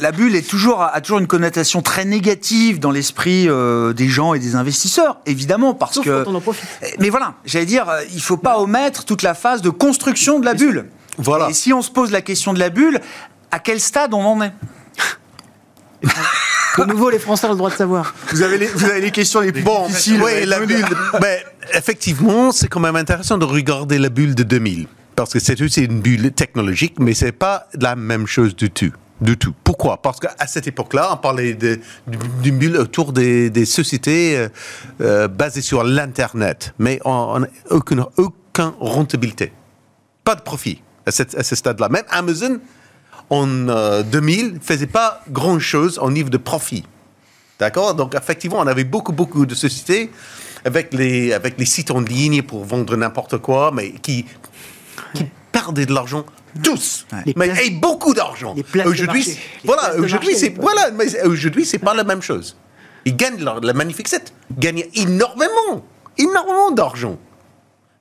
[0.00, 4.32] la bulle est toujours, a toujours une connotation très négative dans l'esprit euh, des gens
[4.32, 6.24] et des investisseurs, évidemment, parce Sauf que.
[6.24, 6.64] quand on en profite.
[6.98, 10.46] Mais voilà, j'allais dire, il ne faut pas omettre toute la phase de construction de
[10.46, 10.86] la bulle.
[11.18, 11.48] Voilà.
[11.50, 13.00] Et si on se pose la question de la bulle,
[13.50, 14.52] à quel stade on en est
[16.78, 18.14] De nouveau, les Français ont le droit de savoir.
[18.30, 20.22] vous avez, les, vous avez les questions les plus Bon, difficiles.
[20.22, 20.84] oui, la bulle.
[21.20, 21.40] ben,
[21.74, 24.86] effectivement, c'est quand même intéressant de regarder la bulle de 2000.
[25.16, 28.92] Parce que c'est aussi une bulle technologique, mais c'est pas la même chose du tout.
[29.20, 29.52] Du tout.
[29.64, 30.00] Pourquoi?
[30.00, 31.80] Parce qu'à cette époque-là, on parlait de-
[32.40, 34.48] d'une bulle autour des, des sociétés euh,
[35.00, 39.52] euh, basées sur l'Internet, mais on n'a aucune, aucune rentabilité.
[40.22, 41.88] Pas de profit à, cette- à ce stade-là.
[41.88, 42.60] Même Amazon,
[43.30, 46.84] en euh, 2000, faisait pas grand-chose en niveau de profit.
[47.58, 47.94] D'accord?
[47.94, 50.10] Donc, effectivement, on avait beaucoup, beaucoup de sociétés
[50.64, 54.24] avec les, avec les sites en ligne pour vendre n'importe quoi, mais qui,
[55.14, 56.24] qui perdaient de l'argent
[56.62, 57.06] tous.
[57.36, 58.54] Mais et beaucoup d'argent.
[58.86, 59.22] Aujourd'hui,
[59.64, 62.56] voilà, aujourd'hui, c'est voilà, mais aujourd'hui, c'est pas la même chose.
[63.04, 65.84] Ils gagnent leur- la Magnifique 7 gagne énormément,
[66.16, 67.16] énormément d'argent.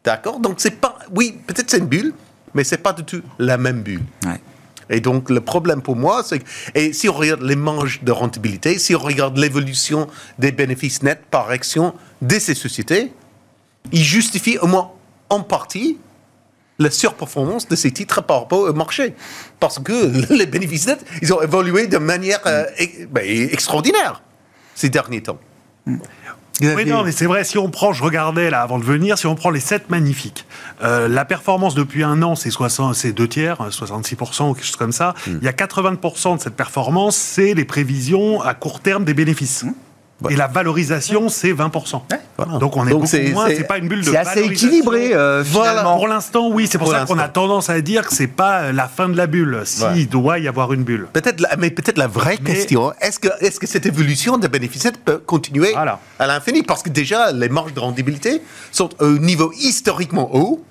[0.04, 0.40] D'accord?
[0.40, 0.98] Donc, c'est pas.
[1.14, 2.14] Oui, peut-être c'est une bulle,
[2.58, 4.02] mais c'est pas du tout la même bulle.
[4.26, 4.42] Ouais.
[4.90, 8.12] Et donc, le problème pour moi, c'est que, et si on regarde les marges de
[8.12, 10.08] rentabilité, si on regarde l'évolution
[10.40, 11.94] des bénéfices nets par action
[12.24, 13.12] de ces sociétés,
[13.92, 14.90] ils justifient au moins
[15.30, 15.98] en partie
[16.80, 19.14] la surperformance de ces titres par rapport au marché.
[19.60, 24.24] Parce que les bénéfices nets, ils ont évolué de manière euh, e- ben, extraordinaire
[24.74, 25.40] ces derniers temps.
[26.62, 29.28] Oui, non, mais c'est vrai, si on prend, je regardais là avant de venir, si
[29.28, 30.46] on prend les 7 magnifiques,
[30.84, 34.66] euh, la performance depuis un an, c'est 60 c'est deux tiers, euh, 66% ou quelque
[34.66, 35.14] chose comme ça.
[35.28, 39.66] Il y a 80% de cette performance, c'est les prévisions à court terme des bénéfices.
[40.32, 42.02] Et la valorisation, c'est 20%.
[42.38, 42.58] voilà.
[42.58, 44.40] Donc on est Donc beaucoup c'est- moins, c'est- c'est pas une bulle de C'est assez
[44.42, 45.70] équilibré, euh, Voilà.
[45.72, 45.96] finalement.
[45.98, 48.62] Pour l'instant, oui, c'est pour, Pour ça qu'on a tendance à dire que c'est pas
[48.62, 50.06] euh, la fin de la bulle, s'il Ouais.
[50.06, 51.08] doit y avoir une bulle.
[51.14, 54.48] Peut-être, la- mais peut-être la vraie Mais- question, est-ce que, est-ce que cette évolution des
[54.48, 56.00] bénéfices nets peut continuer Voilà.
[56.18, 56.64] à l'infini?
[56.64, 60.64] Parce que déjà, les marges de rentabilité sont au niveau historiquement haut.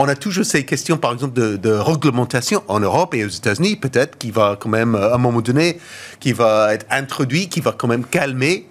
[0.00, 3.74] On a toujours ces questions, par exemple, de, de réglementation en Europe et aux États-Unis,
[3.76, 5.80] peut-être, qui va quand même, à un moment donné,
[6.20, 8.68] qui va être introduit, qui va quand même calmer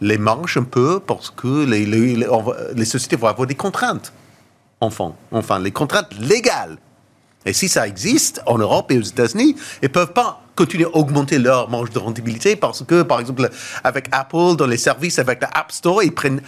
[0.00, 3.46] les marges un peu, parce que les, les- les- on va- les sociétés vont avoir
[3.46, 4.12] des contraintes.
[4.80, 6.76] Enfin, enfin, les contraintes légales.
[7.46, 10.96] Et si ça existe en Europe et aux États-Unis, ils ne peuvent pas continuer à
[10.96, 13.48] augmenter leur marge de rentabilité parce que, par exemple,
[13.84, 16.40] avec Apple, dans les services, avec la App Store, ils prennent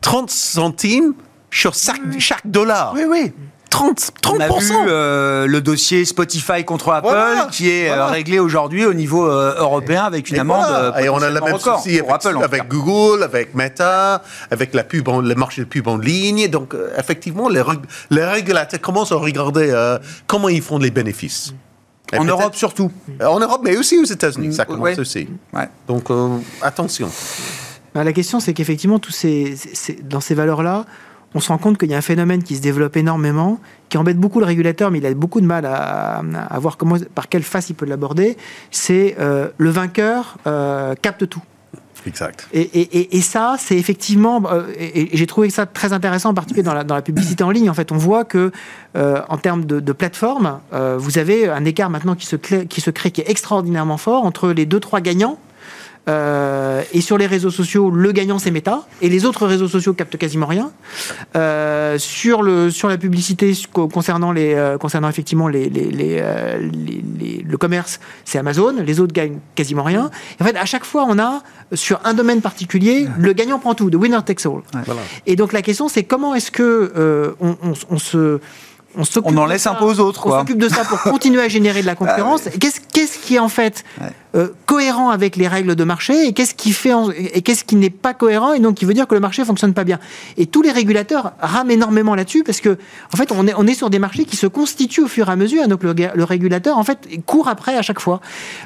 [0.00, 1.12] 30 centimes
[1.50, 2.94] sur chaque, chaque dollar.
[2.94, 3.32] Oui, oui.
[3.74, 4.30] 30, 30%.
[4.36, 8.06] On a vu euh, le dossier Spotify contre Apple Voilà, qui est euh, voilà.
[8.06, 10.64] réglé aujourd'hui au niveau euh, européen avec une Et amende.
[10.68, 11.02] voilà.
[11.02, 12.68] Et on a la même souci avec, Apple, avec.
[12.68, 16.46] Google, avec Meta, avec la pub en- le marché de pub en ligne.
[16.48, 17.62] Donc, euh, effectivement, les,
[18.10, 21.52] les régulateurs commencent à regarder euh, comment ils font les bénéfices.
[22.12, 22.92] Et En Europe surtout.
[23.24, 24.54] En Europe, mais aussi aux États-Unis.
[24.54, 25.00] Ça Mm, commence ouais.
[25.00, 25.28] aussi.
[25.52, 25.68] Ouais.
[25.88, 27.10] Donc, euh, attention.
[27.92, 30.84] Bah, la question, c'est qu'effectivement, tous ces, ces- dans ces valeurs-là,
[31.34, 34.18] on se rend compte qu'il y a un phénomène qui se développe énormément, qui embête
[34.18, 37.42] beaucoup le régulateur, mais il a beaucoup de mal à, à voir comment, par quelle
[37.42, 38.36] face il peut l'aborder.
[38.70, 41.42] C'est euh, le vainqueur euh, capte tout.
[42.06, 42.48] Exact.
[42.52, 46.62] Et, et, et, ça, c'est effectivement, euh, et, j'ai trouvé ça très intéressant, en particulier
[46.62, 47.70] dans la, dans la, publicité en ligne.
[47.70, 48.52] En fait, on voit que
[48.96, 52.80] euh, en termes de, de plateforme, euh, vous avez un écart maintenant qui se, qui
[52.80, 55.38] se crée qui est extraordinairement fort entre les deux trois gagnants
[56.08, 59.94] euh, et sur les réseaux sociaux, le gagnant c'est Meta, et les autres réseaux sociaux
[59.94, 60.70] captent quasiment rien.
[61.34, 66.22] Euh, sur le sur la publicité concernant les euh, concernant effectivement les, les, les,
[67.18, 68.74] les le commerce, c'est Amazon.
[68.84, 70.10] Les autres gagnent quasiment rien.
[70.38, 73.74] Et en fait, à chaque fois, on a sur un domaine particulier, le gagnant prend
[73.74, 74.62] tout, the winner takes all.
[74.74, 74.82] Ouais.
[74.84, 75.00] Voilà.
[75.26, 78.40] Et donc la question, c'est comment est-ce que on, on, on se
[78.96, 80.26] on, on en laisse ça, un peu aux autres.
[80.26, 82.42] On s'occupe de ça pour continuer à générer de la concurrence.
[82.60, 84.08] Qu'est-ce qu'est-ce qui est en fait ouais.
[84.34, 87.90] Euh, cohérent avec les règles de marché et qu'est-ce qui fait et qu'est-ce qui n'est
[87.90, 90.00] pas cohérent et donc qui veut dire que le marché fonctionne pas bien.
[90.36, 92.76] Et tous les régulateurs rament énormément là-dessus parce que
[93.12, 95.32] en fait on est on est sur des marchés qui se constituent au fur et
[95.32, 95.66] à mesure.
[95.68, 98.20] Donc le, régulateur en fait court après à chaque fois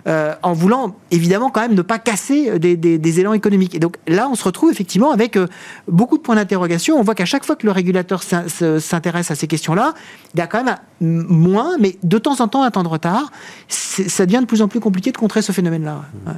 [0.07, 3.74] euh, en voulant évidemment quand même ne pas casser des, des, des, élans économiques.
[3.74, 5.46] Et donc là on se retrouve effectivement avec euh,
[5.87, 6.98] beaucoup de points d'interrogation.
[6.98, 9.94] On voit qu'à chaque fois que le régulateur s'intéresse à ces questions-là,
[10.35, 13.31] il y a quand même moins, mais de temps en temps un temps de retard.
[13.68, 16.04] Ça devient de plus en plus compliqué de contrer ce phénomène-là.
[16.26, 16.34] Ouais.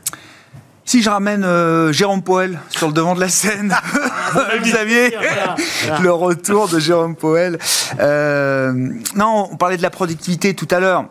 [0.87, 3.77] Si je ramène euh, Jérôme Poel sur le devant de la scène,
[4.63, 5.15] Xavier,
[6.03, 7.59] le retour de Jérôme Poel.
[8.01, 8.73] Euh,
[9.15, 11.05] non, on parlait de la productivité tout à l'heure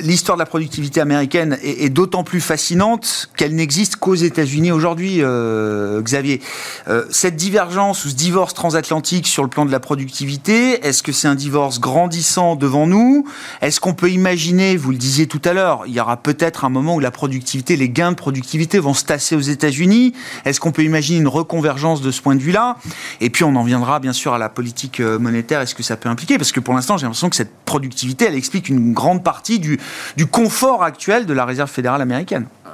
[0.00, 6.00] l'histoire de la productivité américaine est, d'autant plus fascinante qu'elle n'existe qu'aux États-Unis aujourd'hui, euh,
[6.02, 6.40] Xavier.
[6.88, 11.12] Euh, cette divergence ou ce divorce transatlantique sur le plan de la productivité, est-ce que
[11.12, 13.26] c'est un divorce grandissant devant nous?
[13.60, 16.68] Est-ce qu'on peut imaginer, vous le disiez tout à l'heure, il y aura peut-être un
[16.68, 20.12] moment où la productivité, les gains de productivité vont se tasser aux États-Unis?
[20.44, 22.76] Est-ce qu'on peut imaginer une reconvergence de ce point de vue-là?
[23.20, 26.08] Et puis on en viendra bien sûr à la politique monétaire, est-ce que ça peut
[26.08, 29.58] impliquer Parce que pour l'instant, j'ai l'impression que cette productivité, elle explique une grande partie
[29.62, 29.80] du,
[30.16, 32.46] du, confort actuel de la Réserve fédérale américaine.
[32.66, 32.70] Euh,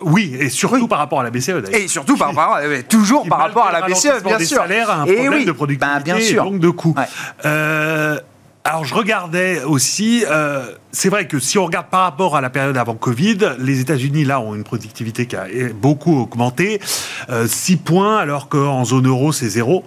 [0.00, 0.88] oui, et surtout oui.
[0.88, 1.74] par rapport à la BCE d'ailleurs.
[1.74, 4.58] Et surtout par rapport, à, toujours par rapport à la BCE, bien des sûr.
[4.58, 6.42] Salaires, un et problème oui, de productivité ben, bien sûr.
[6.42, 6.94] et donc de coûts.
[6.96, 7.04] Ouais.
[7.44, 8.18] Euh,
[8.62, 12.50] alors je regardais aussi, euh, c'est vrai que si on regarde par rapport à la
[12.50, 16.78] période avant Covid, les États-Unis là ont une productivité qui a beaucoup augmenté,
[17.30, 19.82] euh, 6 points alors qu'en zone euro c'est zéro.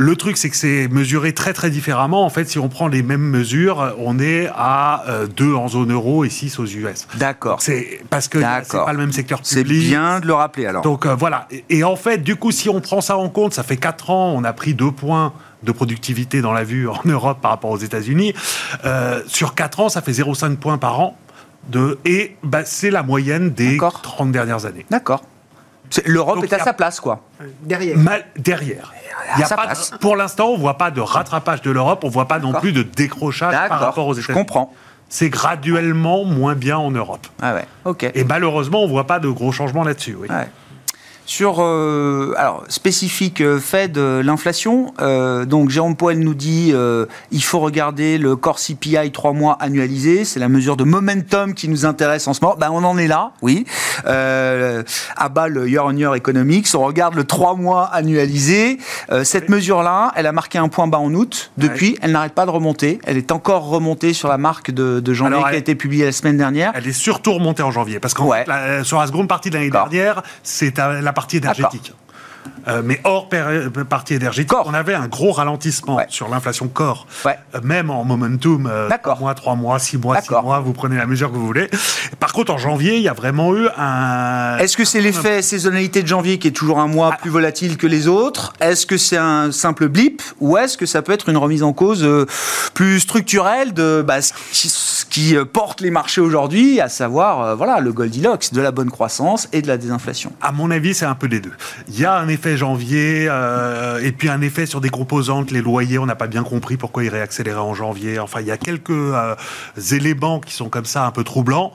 [0.00, 2.24] Le truc, c'est que c'est mesuré très très différemment.
[2.24, 5.92] En fait, si on prend les mêmes mesures, on est à euh, 2 en zone
[5.92, 7.08] euro et 6 aux US.
[7.16, 7.60] D'accord.
[7.60, 9.82] C'est parce que c'est pas le même secteur public.
[9.82, 10.82] C'est bien de le rappeler alors.
[10.82, 11.48] Donc euh, voilà.
[11.50, 14.10] Et, et, en fait, du coup, si on prend ça en compte, ça fait 4
[14.10, 15.32] ans, on a pris 2 points
[15.64, 18.34] de productivité dans la vue en Europe par rapport aux États-Unis.
[18.84, 21.18] Euh, sur 4 ans, ça fait 0,5 points par an.
[21.70, 24.86] De, et bah, c'est la moyenne des 30 dernières années.
[24.90, 25.24] D'accord.
[26.04, 27.22] L'Europe est à sa place, quoi.
[27.62, 27.96] Derrière.
[27.96, 28.92] Mal, derrière.
[29.36, 32.00] Il y a pas de, pour l'instant, on ne voit pas de rattrapage de l'Europe,
[32.04, 34.28] on ne voit pas non plus de décrochage par rapport aux États-Unis.
[34.28, 34.72] Je comprends.
[35.10, 37.26] C'est graduellement moins bien en Europe.
[37.40, 38.10] Ah ouais, ok.
[38.14, 40.16] Et malheureusement, on ne voit pas de gros changements là-dessus.
[40.20, 40.28] Oui.
[40.28, 40.48] Ouais
[41.28, 44.94] sur euh, alors spécifique euh, fait de l'inflation.
[44.98, 49.58] Euh, donc Jérôme Poel nous dit euh, il faut regarder le core CPI 3 mois
[49.60, 52.56] annualisé, c'est la mesure de momentum qui nous intéresse en ce moment.
[52.58, 53.66] Ben on en est là, oui.
[54.06, 54.82] Euh,
[55.18, 58.78] à bas le year on year economics, on regarde le 3 mois annualisé.
[59.12, 61.50] Euh, cette mesure là, elle a marqué un point bas en août.
[61.58, 63.00] Depuis, elle n'arrête pas de remonter.
[63.04, 66.06] Elle est encore remontée sur la marque de, de janvier Alors, qui a été publiée
[66.06, 66.72] la semaine dernière.
[66.74, 68.46] Elle est surtout remontée en janvier parce qu'en ouais.
[68.82, 71.92] sur la seconde partie de l'année dernière, c'est la partie énergétique.
[72.66, 73.28] Euh, mais hors
[73.88, 74.66] partie énergétique, corps.
[74.66, 76.06] on avait un gros ralentissement ouais.
[76.08, 77.06] sur l'inflation corps.
[77.24, 77.38] Ouais.
[77.54, 80.96] Euh, même en momentum, euh, 3 mois, 3 mois, 6 mois, 6 mois, vous prenez
[80.96, 81.70] la mesure que vous voulez.
[82.20, 84.58] Par contre, en janvier, il y a vraiment eu un...
[84.58, 87.18] Est-ce que c'est l'effet saisonnalité de janvier qui est toujours un mois ah.
[87.20, 88.52] plus volatile que les autres?
[88.60, 91.72] Est-ce que c'est un simple blip Ou est-ce que ça peut être une remise en
[91.72, 92.26] cause euh,
[92.74, 94.18] plus structurelle de bah,
[95.10, 98.90] qui, qui, porte les marchés aujourd'hui, à savoir euh, voilà, le Goldilocks, de la bonne
[98.90, 101.52] croissance et de la désinflation À mon avis, c'est un peu des deux.
[101.88, 105.62] Il y a un effet janvier, euh, et puis un effet sur des composantes, les
[105.62, 108.18] loyers, on n'a pas bien compris pourquoi ils réaccéléraient en janvier.
[108.18, 109.34] Enfin, il y a quelques euh,
[109.92, 111.72] éléments qui sont comme ça un peu troublants.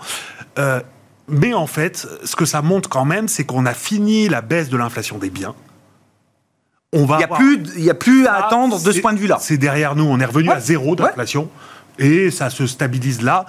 [0.60, 0.82] Euh,
[1.28, 4.70] mais en fait, ce que ça montre quand même, c'est qu'on a fini la baisse
[4.70, 5.56] de l'inflation des biens.
[6.96, 7.42] On va il n'y a, avoir...
[7.42, 9.38] a, plus à ah, attendre de ce point de vue-là.
[9.40, 10.56] C'est derrière nous, on est revenu ouais.
[10.56, 11.44] à zéro d'inflation.
[11.44, 11.50] Ouais.
[12.00, 13.46] Et ça se stabilise là.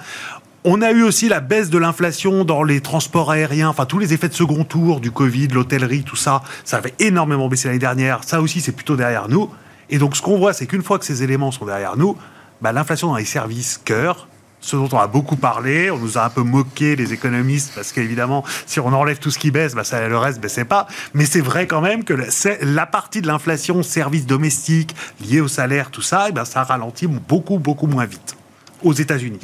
[0.65, 4.15] On a eu aussi la baisse de l'inflation dans les transports aériens, enfin tous les
[4.15, 8.25] effets de second tour du Covid, l'hôtellerie, tout ça, ça avait énormément baissé l'année dernière.
[8.25, 9.51] Ça aussi, c'est plutôt derrière nous.
[9.91, 12.17] Et donc, ce qu'on voit, c'est qu'une fois que ces éléments sont derrière nous,
[12.63, 14.27] bah, l'inflation dans les services cœur
[14.65, 15.91] ce dont on a beaucoup parlé.
[15.91, 19.39] On nous a un peu moqué, les économistes, parce qu'évidemment, si on enlève tout ce
[19.39, 20.87] qui baisse, bah, ça, le reste ne baissait pas.
[21.13, 22.27] Mais c'est vrai quand même que la,
[22.63, 27.07] la partie de l'inflation, services domestiques, liés au salaire, tout ça, et ben, ça ralentit
[27.07, 28.37] beaucoup, beaucoup moins vite.
[28.83, 29.39] Aux États-Unis.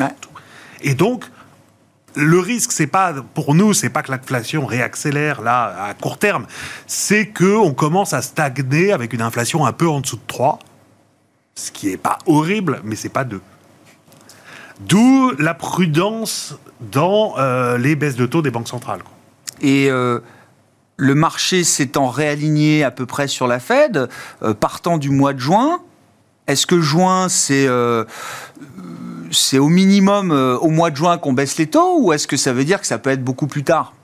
[0.83, 1.27] Et donc,
[2.15, 6.47] le risque, c'est pas pour nous, c'est pas que l'inflation réaccélère là à court terme,
[6.87, 10.59] c'est que on commence à stagner avec une inflation un peu en dessous de 3,
[11.55, 13.41] ce qui est pas horrible, mais c'est pas 2.
[14.81, 19.03] D'où la prudence dans euh, les baisses de taux des banques centrales.
[19.61, 20.21] Et euh,
[20.97, 24.09] le marché s'étant réaligné à peu près sur la Fed,
[24.43, 25.81] euh, partant du mois de juin,
[26.47, 27.69] est-ce que juin, c'est
[29.31, 32.53] c'est au minimum au mois de juin qu'on baisse les taux ou est-ce que ça
[32.53, 33.95] veut dire que ça peut être beaucoup plus tard?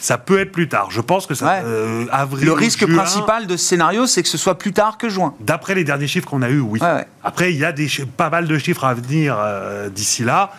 [0.00, 0.90] Ça peut être plus tard.
[0.90, 1.62] Je pense que ça.
[1.64, 5.08] Euh, avril, le risque principal de ce scénario, c'est que ce soit plus tard que
[5.08, 5.34] juin.
[5.40, 6.80] D'après les derniers chiffres qu'on a eus, oui.
[7.22, 10.52] Après, il y a des, pas mal de chiffres à venir euh, d'ici là.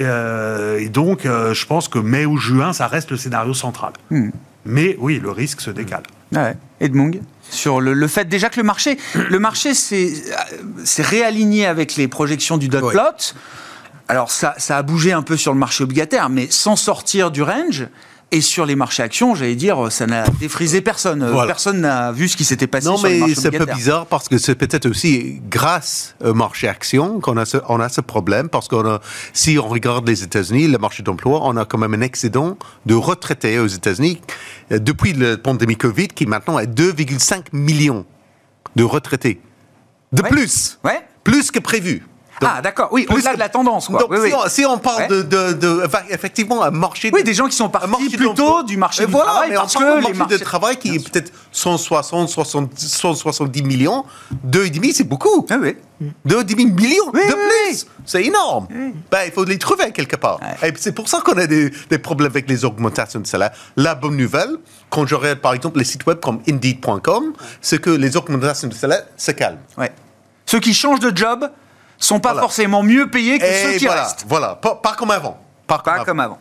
[0.00, 3.92] Euh, et donc, je pense que mai ou juin, ça reste le scénario central.
[4.10, 4.30] Hmm.
[4.64, 6.04] Mais oui, le risque se décale.
[6.32, 6.56] Ouais.
[6.80, 7.10] Edmond
[7.50, 10.22] sur le, fait déjà que le marché, le marché s'est
[10.98, 13.34] réaligné avec les projections du dot plot.
[14.08, 17.42] Alors ça, ça a bougé un peu sur le marché obligataire, mais sans sortir du
[17.42, 17.86] range.
[18.34, 21.24] Et sur les marchés actions, j'allais dire, ça n'a défrisé personne.
[21.46, 23.64] Personne n'a vu ce qui s'était passé non, sur les marchés Non, mais c'est un
[23.64, 27.78] peu bizarre parce que c'est peut-être aussi grâce au marché actions qu'on a ce, on
[27.78, 28.48] a ce problème.
[28.48, 28.98] Parce que
[29.32, 32.94] si on regarde les États-Unis, le marché d'emploi, on a quand même un excédent de
[32.96, 34.20] retraités aux États-Unis
[34.72, 38.04] euh, depuis la pandémie Covid qui maintenant est 2,5 millions
[38.74, 39.40] de retraités.
[40.12, 41.06] De plus ouais.
[41.22, 42.02] Plus que prévu
[42.42, 42.88] ah, d'accord.
[42.92, 43.88] Oui, au-delà de la tendance.
[43.88, 44.00] Quoi.
[44.00, 44.14] Donc,
[44.48, 47.10] si, On, parle de, de, effectivement un marché.
[47.12, 50.12] Oui, des gens qui sont partis plutôt du marché du travail mais parce que les
[50.14, 54.04] marchés de travail qui est peut-être 160, 170 millions,
[54.46, 55.46] 2,5 c'est beaucoup.
[55.50, 55.76] Ah, oui.
[56.26, 57.86] 2,5 millions de plus.
[58.04, 58.66] C'est énorme.
[59.10, 60.40] Ben, il faut les trouver quelque part.
[60.62, 63.52] Et c'est pour ça qu'on a des, des, problèmes avec les augmentations de salaire.
[63.76, 64.56] La bonne nouvelle,
[64.90, 68.74] quand je regarde par exemple les sites web comme Indeed.com, c'est que les augmentations de
[68.74, 69.60] salaire se calment.
[69.78, 69.92] Ouais.
[70.46, 71.48] Ceux qui changent de job
[71.98, 74.24] sont pas forcément mieux payés que ceux qui voilà, restent.
[74.28, 75.38] Voilà, pas, comme avant.
[75.66, 76.38] Pas, comme, avant.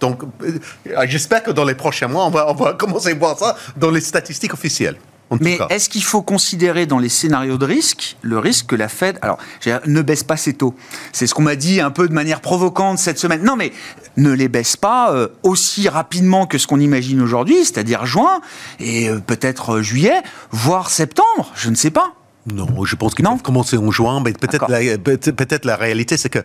[0.00, 0.58] Donc, euh,
[1.06, 3.90] j'espère que dans les prochains mois, on va, on va commencer à voir ça dans
[3.90, 4.96] les statistiques officielles.
[5.40, 9.18] Mais est-ce qu'il faut considérer dans les scénarios de risque le risque que la Fed,
[9.22, 9.38] alors,
[9.86, 10.74] ne baisse pas ses taux
[11.12, 13.42] C'est ce qu'on m'a dit un peu de manière provocante cette semaine.
[13.42, 13.72] Non, mais
[14.16, 18.40] ne les baisse pas euh, aussi rapidement que ce qu'on imagine aujourd'hui, c'est-à-dire juin
[18.80, 22.14] et euh, peut-être juillet, voire septembre, je ne sais pas.
[22.54, 26.28] Non, je pense qu'ils peuvent commencer en juin, mais peut-être la, peut-être la réalité, c'est
[26.28, 26.40] que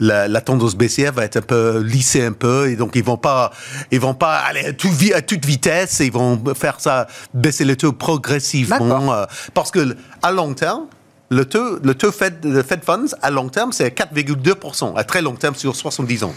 [0.00, 3.52] la, tendance baissière va être un peu lissée un peu, et donc ils vont pas,
[3.90, 4.74] ils vont pas aller
[5.14, 9.96] à, toute vitesse, et ils vont faire ça, baisser le taux progressivement, euh, parce que
[10.22, 10.86] à long terme,
[11.30, 15.34] le taux, le taux Fed, Fed Funds à long terme, c'est 4,2%, à très long
[15.34, 16.34] terme sur 70 ans.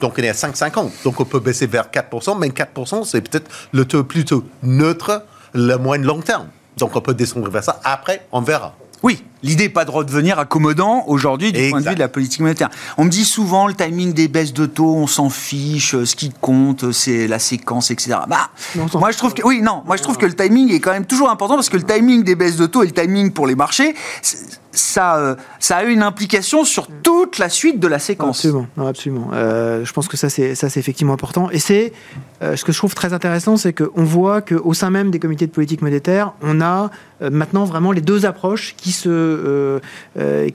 [0.00, 0.90] Donc on est à 5,50.
[1.02, 5.76] Donc on peut baisser vers 4%, mais 4%, c'est peut-être le taux plutôt neutre, le
[5.76, 6.48] moyen long terme.
[6.76, 7.80] Donc on peut descendre vers ça.
[7.84, 8.74] Après, on verra.
[9.02, 12.40] Oui, l'idée n'est pas de redevenir accommodant aujourd'hui du point de vue de la politique
[12.40, 12.70] monétaire.
[12.98, 16.32] On me dit souvent le timing des baisses de taux, on s'en fiche, ce qui
[16.40, 18.18] compte, c'est la séquence, etc.
[18.28, 18.50] Bah,
[18.94, 21.06] moi je trouve que oui, non, moi je trouve que le timing est quand même
[21.06, 23.54] toujours important parce que le timing des baisses de taux et le timing pour les
[23.54, 23.94] marchés,
[24.74, 28.38] ça, euh, ça a eu une implication sur toute la suite de la séquence.
[28.44, 29.30] Absolument, absolument.
[29.32, 31.50] Euh, je pense que ça c'est ça c'est effectivement important.
[31.50, 31.92] Et c'est
[32.42, 35.46] euh, ce que je trouve très intéressant, c'est qu'on voit qu'au sein même des comités
[35.46, 39.33] de politique monétaire, on a maintenant vraiment les deux approches qui se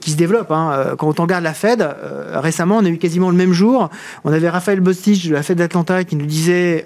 [0.00, 0.50] qui se développent.
[0.50, 0.94] Hein.
[0.98, 1.86] Quand on regarde la Fed,
[2.34, 3.90] récemment, on a eu quasiment le même jour,
[4.24, 6.84] on avait Raphaël Bostich de la Fed d'Atlanta qui nous disait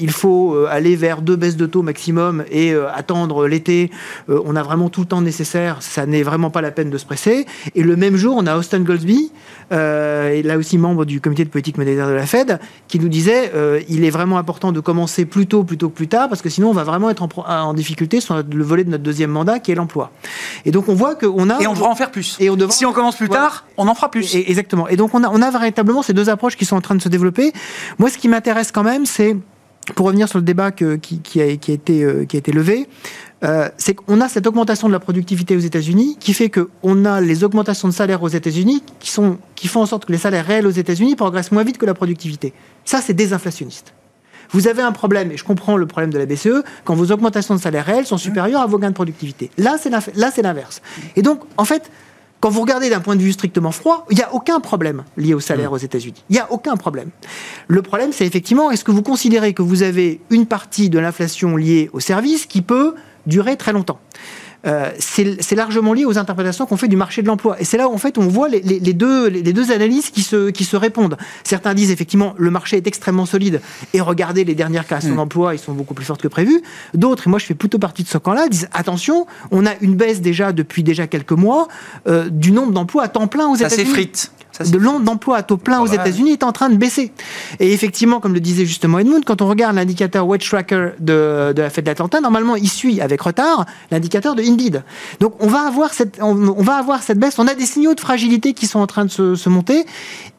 [0.00, 3.90] il faut aller vers deux baisses de taux maximum et attendre l'été.
[4.28, 5.78] on a vraiment tout le temps nécessaire.
[5.80, 7.46] Ça n'est vraiment pas la peine de se presser.
[7.74, 9.30] Et le même jour, on a Austin Goldsby,
[9.72, 13.52] euh, là aussi membre du comité de politique monétaire de la Fed, qui nous disait
[13.54, 16.48] euh, il est vraiment important de commencer plus tôt plutôt que plus tard, parce que
[16.48, 19.72] sinon on va vraiment être en, difficulté sur le volet de notre deuxième mandat, qui
[19.72, 20.10] est l'emploi.
[20.64, 21.60] Et donc on voit qu'on a...
[21.60, 22.36] Et on devra en faire plus.
[22.40, 24.34] Et on devra, si on commence plus tard, on en fera plus.
[24.34, 24.88] Et, exactement.
[24.88, 27.02] Et donc on a, on a véritablement ces deux approches qui sont en train de
[27.02, 27.52] se développer.
[27.98, 29.36] Moi, ce qui m'intéresse quand même, c'est
[29.94, 32.52] pour revenir sur le débat qui, qui, a, qui, a été, euh, qui a été
[32.52, 32.88] levé,
[33.44, 37.20] euh, c'est qu'on a cette augmentation de la productivité aux États-Unis qui fait qu'on a
[37.20, 40.46] les augmentations de salaire aux États-Unis qui, sont, qui font en sorte que les salaires
[40.46, 42.54] réels aux États-Unis progressent moins vite que la productivité.
[42.84, 43.92] Ça, c'est désinflationniste.
[44.54, 47.56] Vous avez un problème, et je comprends le problème de la BCE, quand vos augmentations
[47.56, 49.50] de salaire réels sont supérieures à vos gains de productivité.
[49.58, 50.80] Là, c'est l'inverse.
[51.16, 51.90] Et donc, en fait,
[52.38, 55.34] quand vous regardez d'un point de vue strictement froid, il n'y a aucun problème lié
[55.34, 56.22] au salaire aux États-Unis.
[56.30, 57.10] Il n'y a aucun problème.
[57.66, 61.56] Le problème, c'est effectivement, est-ce que vous considérez que vous avez une partie de l'inflation
[61.56, 62.94] liée aux services qui peut
[63.26, 63.98] durer très longtemps?
[64.66, 67.60] Euh, c'est largement lié aux interprétations qu'on fait du marché de l'emploi.
[67.60, 70.50] Et c'est là où en fait on voit les, deux, les deux analyses qui se,
[70.50, 71.16] qui se répondent.
[71.42, 73.60] Certains disent effectivement le marché est extrêmement solide
[73.92, 75.16] et regardez les dernières créations mm.
[75.16, 76.62] d'emplois, ils sont beaucoup plus fortes que prévu.
[76.94, 79.94] D'autres, et moi je fais plutôt partie de ce camp-là, disent attention, on a une
[79.94, 81.68] baisse déjà depuis déjà quelques mois
[82.06, 83.84] euh, du nombre d'emplois à temps plein aux États-Unis.
[83.84, 84.30] Ça s'effrite
[84.60, 87.12] de nombre d'emplois à taux plein aux États-Unis est en train de baisser.
[87.60, 91.62] Et effectivement, comme le disait justement Edmund, quand on regarde l'indicateur Wage Tracker de, de
[91.62, 94.82] la Fed d'Atlanta, normalement, il suit avec retard l'indicateur de Indeed.
[95.20, 97.38] Donc, on va avoir cette, on, va avoir cette baisse.
[97.38, 99.84] On a des signaux de fragilité qui sont en train de se, monter.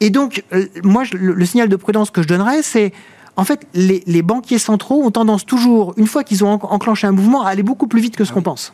[0.00, 2.92] Et donc, euh, moi, le, signal de prudence que je donnerais, c'est
[3.36, 7.44] en fait, les, banquiers centraux ont tendance toujours, une fois qu'ils ont enclenché un mouvement,
[7.44, 8.72] à aller beaucoup plus vite que ce qu'on pense.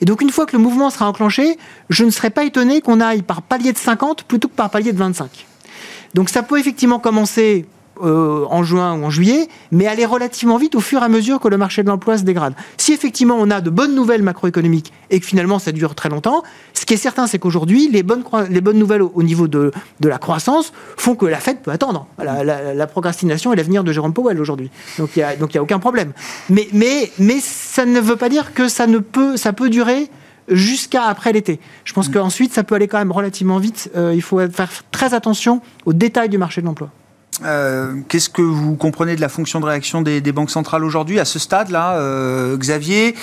[0.00, 1.56] Et donc, une fois que le mouvement sera enclenché,
[1.88, 4.92] je ne serais pas étonné qu'on aille par palier de 50 plutôt que par palier
[4.92, 5.46] de 25.
[6.14, 7.64] Donc, ça peut effectivement commencer
[8.00, 11.40] euh, en juin ou en juillet, mais aller relativement vite au fur et à mesure
[11.40, 12.54] que le marché de l'emploi se dégrade.
[12.76, 16.42] Si effectivement on a de bonnes nouvelles macroéconomiques et que finalement ça dure très longtemps,
[16.82, 19.70] ce qui est certain, c'est qu'aujourd'hui, les bonnes, les bonnes nouvelles au, niveau de,
[20.00, 22.08] la croissance font que la Fed peut attendre.
[22.18, 24.68] La, procrastination est l'avenir de Jérôme Powell aujourd'hui.
[24.98, 26.12] Donc il n'y a, aucun problème.
[26.50, 29.36] Mais, ça ne veut pas dire que ça, ne peut,
[29.68, 30.08] durer
[30.48, 31.60] jusqu'à après l'été.
[31.84, 33.88] Je pense qu'ensuite, ça peut aller quand même relativement vite.
[33.94, 36.90] Euh, il faut faire très attention aux détails du marché de l'emploi.
[37.44, 41.24] Euh, qu'est-ce que vous comprenez de la fonction de réaction des, banques centrales aujourd'hui à
[41.24, 43.14] ce stade-là, euh, Xavier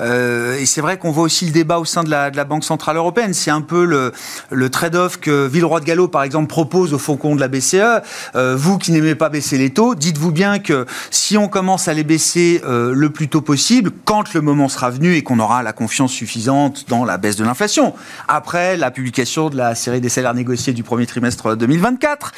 [0.00, 2.96] euh, Et c'est vrai qu'on voit aussi le débat au sein de la, Banque centrale
[2.96, 3.32] européenne.
[3.32, 4.12] C'est un peu
[4.50, 8.02] le, trade-off que Villeroy de Gallo, par exemple, propose au faucon de la BCE.
[8.34, 12.04] vous qui n'aimez pas baisser les taux, dites-vous bien que si on commence à les
[12.04, 16.12] baisser le plus tôt possible, quand le moment sera venu et qu'on aura la confiance
[16.12, 17.94] suffisante dans la baisse de l'inflation,
[18.28, 22.32] après la publication de la série des salaires négociés du premier trimestre 2024,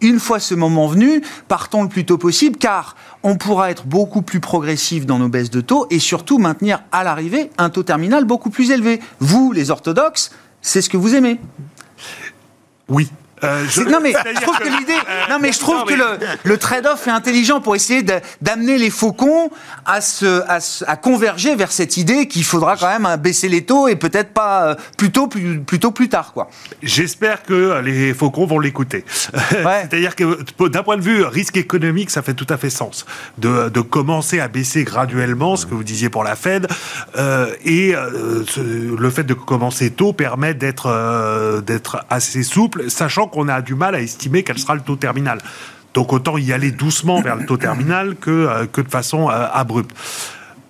[0.00, 4.22] une fois ce moment venu, partons le plus tôt possible, car on pourra être beaucoup
[4.22, 8.24] plus progressif dans nos baisses de taux et surtout maintenir à l'arrivée un taux terminal
[8.24, 9.00] beaucoup plus élevé.
[9.20, 10.30] Vous, les orthodoxes,
[10.60, 11.40] c'est ce que vous aimez.
[12.88, 13.10] Oui,
[13.44, 15.94] euh, non mais je trouve que, l'idée, euh, non mais je trouve que
[16.44, 18.02] le, trade-off est intelligent pour essayer
[18.40, 19.50] d'amener les faucons
[19.84, 20.42] à, se,
[20.86, 24.68] à, converger vers cette idée qu'il faudra quand même baisser les taux et peut-être pas
[24.68, 26.48] euh, plutôt plus, plutôt plus tard quoi.
[26.82, 29.04] J'espère que les faucons vont l'écouter.
[29.50, 33.04] C'est-à-dire que d'un point de vue risque économique, ça fait tout à fait sens
[33.38, 36.68] de, de commencer à baisser graduellement, ce que vous disiez pour la Fed,
[37.64, 43.74] et le fait de commencer tôt permet d'être d'être assez souple, sachant qu'on a du
[43.74, 45.38] mal à estimer quel sera le taux terminal.
[45.96, 49.46] Donc autant y aller doucement vers le taux terminal que, euh, que de façon euh,
[49.50, 49.96] abrupte.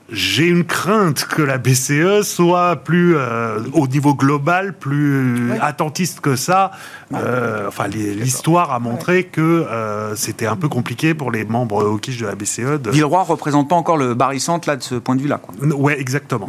[0.09, 6.37] J'ai une crainte que la BCE soit plus, euh, au niveau global, plus attentiste que
[6.37, 6.71] ça.
[7.13, 9.67] enfin, l'histoire a montré que
[10.15, 12.81] c'était un peu compliqué pour les membres au quiche de la BCE.
[12.81, 12.91] De...
[12.93, 15.41] Villeroy représente pas encore le barycentre là de ce point de vue-là.
[15.61, 16.49] Ouais, exactement.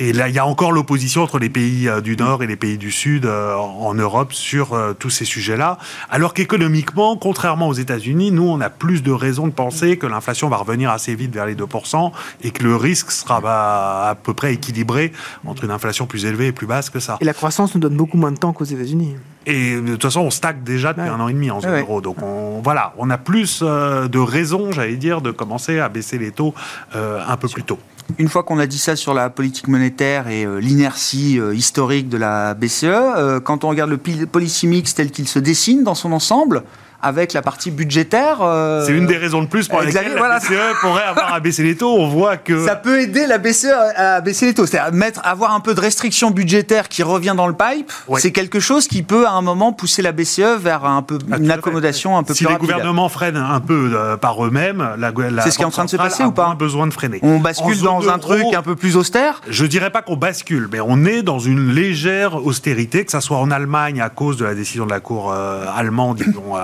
[0.00, 2.54] Et là, il y a encore l'opposition entre les pays euh, du Nord et les
[2.54, 5.78] pays du Sud euh, en Europe sur euh, tous ces sujets-là.
[6.08, 10.48] Alors qu'économiquement, contrairement aux États-Unis, nous, on a plus de raisons de penser que l'inflation
[10.48, 14.34] va revenir assez vite vers les 2% et que le risque sera bah, à peu
[14.34, 15.12] près équilibré
[15.44, 17.18] entre une inflation plus élevée et plus basse que ça.
[17.20, 19.16] Et la croissance nous donne beaucoup moins de temps qu'aux États-Unis.
[19.46, 22.00] Et de toute façon, on stagne déjà depuis un an et demi en zone euro.
[22.00, 26.30] Donc on, voilà, on a plus de raisons, j'allais dire, de commencer à baisser les
[26.30, 26.54] taux
[26.94, 27.78] un peu plus tôt.
[28.16, 32.08] Une fois qu'on a dit ça sur la politique monétaire et euh, l'inertie euh, historique
[32.08, 35.94] de la BCE, euh, quand on regarde le policy mix tel qu'il se dessine dans
[35.94, 36.64] son ensemble,
[37.02, 38.38] avec la partie budgétaire.
[38.42, 41.62] Euh, c'est une des raisons de plus pour lesquelles la BCE pourrait avoir à baisser
[41.62, 41.94] les taux.
[41.96, 45.54] On voit que ça peut aider la BCE à baisser les taux, c'est-à-dire mettre, avoir
[45.54, 47.92] un peu de restriction budgétaire qui revient dans le pipe.
[48.16, 51.36] C'est quelque chose qui peut à un moment pousser la BCE vers un peu ah,
[51.38, 52.66] une accommodation un peu si plus rapide.
[52.66, 55.66] Si les gouvernements freinent un peu euh, par eux-mêmes, la, la c'est ce qui est
[55.66, 57.20] en train de se passer ou pas Besoin de freiner.
[57.22, 59.40] On bascule dans un truc un peu plus austère.
[59.48, 63.38] Je dirais pas qu'on bascule, mais on est dans une légère austérité, que ça soit
[63.38, 66.56] en Allemagne à cause de la décision de la Cour euh, allemande, ils ont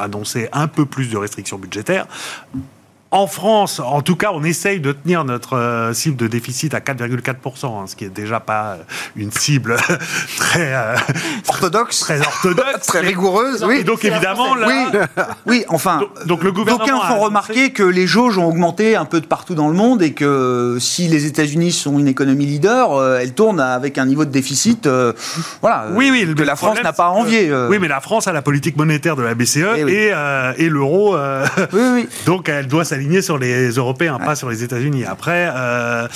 [0.52, 2.06] un peu plus de restrictions budgétaires.
[3.14, 6.80] En France, en tout cas, on essaye de tenir notre euh, cible de déficit à
[6.80, 8.76] 4,4%, hein, ce qui est déjà pas euh,
[9.14, 9.76] une cible
[10.36, 10.96] très euh,
[11.46, 13.62] orthodoxe, très orthodoxe, très rigoureuse.
[13.62, 13.76] Oui.
[13.76, 14.98] Et donc évidemment, là, oui,
[15.46, 16.84] oui, enfin, donc, le gouvernement.
[16.84, 20.02] D'aucuns font remarquer que les jauges ont augmenté un peu de partout dans le monde
[20.02, 24.32] et que si les États-Unis sont une économie leader, elles tournent avec un niveau de
[24.32, 24.88] déficit,
[25.60, 27.48] voilà, oui, oui, que la France n'a pas à envier.
[27.68, 30.10] Oui, mais la France a la politique monétaire de la BCE et,
[30.56, 31.16] et, l'euro,
[31.72, 32.08] oui, oui.
[32.26, 35.04] donc elle doit s'aligner sur les Européens, pas sur les États-Unis.
[35.04, 35.50] Après.
[35.54, 36.08] Euh,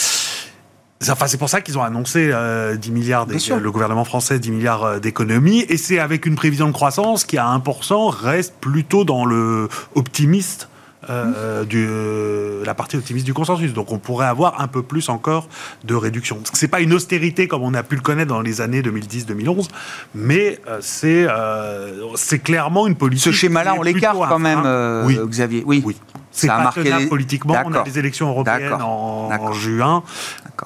[1.09, 4.85] Enfin, c'est pour ça qu'ils ont annoncé 10 euh, milliards, le gouvernement français 10 milliards
[4.85, 9.25] euh, d'économies, et c'est avec une prévision de croissance qui à 1% reste plutôt dans
[9.25, 10.68] le optimiste
[11.11, 13.73] euh, du, euh, la partie optimiste du consensus.
[13.73, 15.49] Donc on pourrait avoir un peu plus encore
[15.85, 16.37] de réduction.
[16.37, 19.69] Que c'est pas une austérité comme on a pu le connaître dans les années 2010-2011,
[20.15, 23.25] mais euh, c'est euh, c'est clairement une politique.
[23.25, 24.63] Ce schéma-là, on l'écarte quand même,
[25.07, 25.19] oui.
[25.27, 25.63] Xavier.
[25.67, 25.83] Oui.
[25.85, 25.97] Oui.
[26.31, 27.57] C'est pas marqué les- politiquement.
[27.65, 30.03] On a des élections européennes en, juin.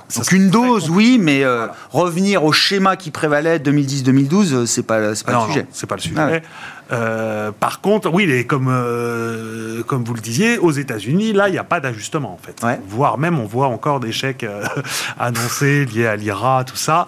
[0.09, 1.45] Ça Donc une dose, oui, mais
[1.91, 5.67] revenir au schéma qui prévalait 2010-2012, euh, c'est pas, c'est pas non, le sujet.
[5.73, 6.43] c'est pas le sujet.
[6.93, 11.53] Euh, par contre, oui, les- comme, euh, comme vous le disiez, aux États-Unis, là, il
[11.53, 12.63] n'y a pas d'ajustement, en fait.
[12.65, 12.79] Ouais.
[12.89, 14.63] Voire même, on voit encore des chèques euh,
[15.19, 17.07] annoncés liés à l'IRA, tout ça.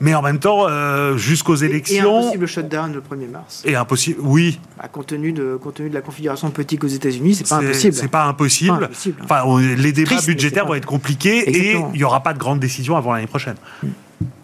[0.00, 2.22] Mais en même temps, euh, jusqu'aux Et élections.
[2.26, 3.62] possible shutdown le 1er mars.
[3.64, 4.20] Et impossible.
[4.22, 7.56] Oui, Bah, compte, tenu de, compte tenu de la configuration politique aux États-Unis, c'est pas
[7.56, 7.94] impossible.
[7.94, 8.78] C'est pas impossible.
[8.78, 9.20] Pas impossible.
[9.24, 12.38] Enfin, on- les débats Triste, budgétaires vont être compliqués et il n'y aura pas de
[12.38, 13.56] grandes décisions avant l'année prochaine.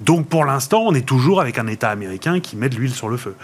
[0.01, 3.09] Donc pour l'instant, on est toujours avec un État américain qui met de l'huile sur
[3.09, 3.35] le feu.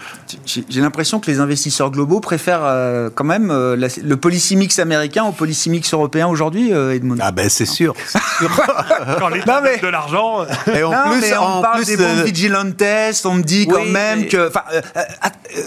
[0.46, 4.78] J'ai l'impression que les investisseurs globaux préfèrent euh, quand même euh, la- le policy mix
[4.78, 7.16] américain au policy mix européen aujourd'hui, euh, Edmond?
[7.20, 7.94] Ah ben c'est sûr.
[9.18, 11.96] Quand l'État mais- de l'argent, Et en Non, plus, mais on en parle plus, des
[11.96, 12.82] bons euh, vigilantes,
[13.24, 14.48] on me dit quand même mais- que.
[14.48, 15.00] enfin, euh, euh,
[15.56, 15.60] euh,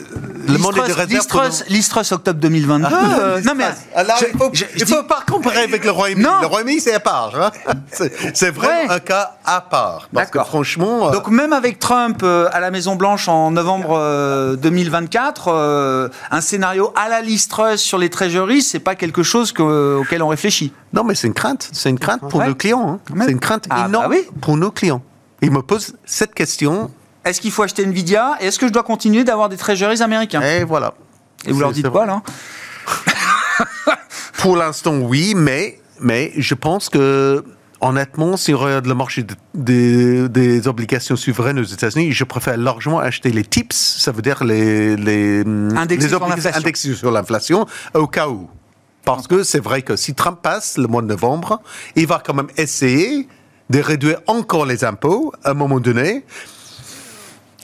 [0.48, 2.88] Le monde est de Listrus- réserve Listrus- pour Listrus, octobre 2022.
[2.92, 5.64] Ah, euh, non mais Alors, je- il faut, je- je il dis- faut pas comparer
[5.64, 6.26] avec le Royaume-Uni.
[6.28, 6.42] Non.
[6.42, 7.32] Le Royaume-Uni, c'est à part.
[7.36, 7.52] hein.
[7.92, 8.96] C'est c'est vraiment Ouais.
[8.96, 10.08] un cas à part.
[10.14, 10.50] D'accord.
[10.58, 15.48] Franchement, euh, Donc même avec Trump euh, à la Maison Blanche en novembre euh, 2024,
[15.48, 20.22] euh, un scénario à la Listrus sur les treasuries, c'est pas quelque chose que- auquel
[20.22, 20.72] on réfléchit.
[20.94, 21.68] non, mais c'est une crainte.
[21.74, 22.48] C'est une crainte pour Ouais.
[22.48, 23.00] nos clients.
[23.08, 23.16] hein.
[23.26, 24.28] C'est une crainte Ah, énorme bah oui.
[24.42, 25.02] pour nos clients.
[25.42, 26.92] Ils me posent cette question
[27.26, 30.42] Est-ce qu'il faut acheter Nvidia et est-ce que je dois continuer d'avoir des treasuries américains
[30.42, 30.94] et voilà.
[31.48, 32.06] Et vous leur dites vrai.
[32.06, 32.22] là
[34.38, 37.44] Pour l'instant, oui, mais, mais je pense que,
[37.84, 42.58] honnêtement, si on regarde le marché de- des- des obligations souveraines aux États-Unis, je préfère
[42.58, 45.42] largement acheter les TIPS, ça veut dire les, les,
[45.76, 48.50] Indexés les obligations indexées sur l'inflation, au cas où.
[49.06, 51.62] Parce que c'est vrai que si Trump passe le mois de novembre,
[51.96, 53.28] il va quand même essayer
[53.70, 56.24] de réduire encore les impôts à un moment donné.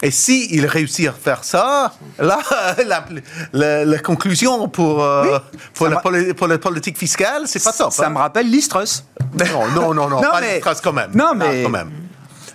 [0.02, 2.40] Et si il réussit à faire ça, là,
[2.86, 3.06] la,
[3.54, 5.40] la- la conclusion pour, euh,
[5.74, 7.92] pour, la, m'a- poli- pour la politique fiscale, c'est pas top.
[7.92, 8.10] Ça hein.
[8.10, 9.04] me rappelle Listrus.
[9.38, 11.12] Non, non, non, non, Non, pas mais- quand même.
[11.14, 11.92] non, mais- quand même.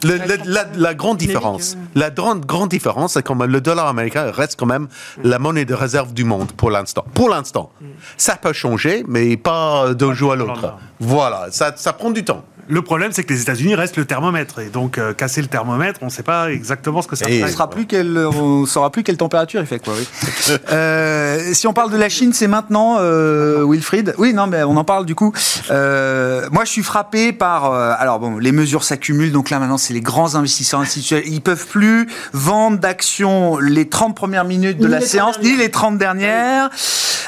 [0.03, 3.87] Le- le- la, la grande différence, la grande, grande différence, c'est quand même le dollar
[3.87, 4.87] américain reste quand même
[5.23, 7.07] la monnaie de réserve du monde pour l'instant.
[7.15, 7.71] Pour l'instant,
[8.19, 10.75] ça peut changer, mais pas d'un jour à l'autre.
[11.01, 12.45] Voilà, ça, ça prend du temps.
[12.69, 14.59] Le problème c'est que les États-Unis restent le thermomètre.
[14.61, 17.43] Et donc euh, casser le thermomètre, on ne sait pas exactement ce que ça fait.
[17.45, 19.95] On sera plus quelle, on saura plus quelle température il fait quoi.
[19.97, 20.07] Oui.
[20.73, 24.15] Euh, si on parle de la Chine, c'est maintenant, euh, Wilfried.
[24.19, 25.33] Oui, non, mais on en parle du coup.
[25.71, 27.73] Euh, moi, je suis frappé par.
[27.73, 31.25] euh, alors bon, les mesures s'accumulent, donc là maintenant, c'est les grands investisseurs institutionnels.
[31.29, 35.39] Ils peuvent plus vendre d'actions les 30 premières minutes de Ni la les 30 séance,
[35.43, 36.71] ni les 30 dernières.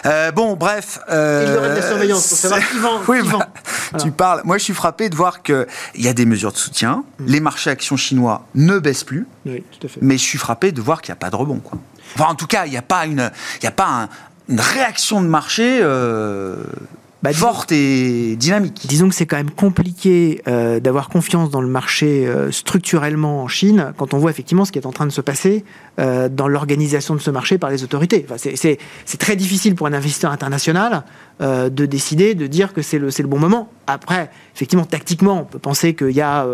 [0.05, 0.99] Euh, bon, bref.
[1.11, 3.39] euh, Il y aurait de la surveillance pour savoir c'est- qui vend, Oui, qui bah,
[3.93, 3.99] vend.
[3.99, 4.41] Tu parles.
[4.45, 5.67] Moi, je suis frappé de voir qu'il
[5.97, 7.05] y a des mesures de soutien.
[7.21, 10.01] Les marchés actions chinois ne baissent plus Oui, tout à fait.
[10.03, 11.59] mais je suis frappé de voir qu'il n'y a pas de rebond.
[11.61, 11.79] Quoi.
[12.15, 14.09] Enfin, en tout cas, il n'y a pas une, il y a pas un-
[14.49, 16.57] une réaction de marché euh,
[17.23, 18.83] Bah, forte et dynamique.
[18.87, 23.49] Disons que c'est quand même compliqué euh, d'avoir confiance dans le marché euh, structurellement en
[23.49, 25.65] Chine quand on voit effectivement ce qui est en train de se passer
[25.99, 28.27] euh, dans l'organisation de ce marché par les autorités.
[28.29, 28.79] Enfin, c'est-
[29.19, 31.03] très difficile pour un investisseur international
[31.41, 33.71] de décider, de dire que c'est le, bon moment.
[33.87, 36.47] Après, effectivement, tactiquement, on peut penser qu'il y a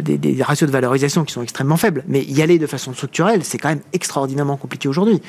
[0.00, 3.44] des, des ratios de valorisation qui sont extrêmement faibles, mais y aller de façon structurelle,
[3.44, 5.20] c'est quand même extraordinairement compliqué aujourd'hui.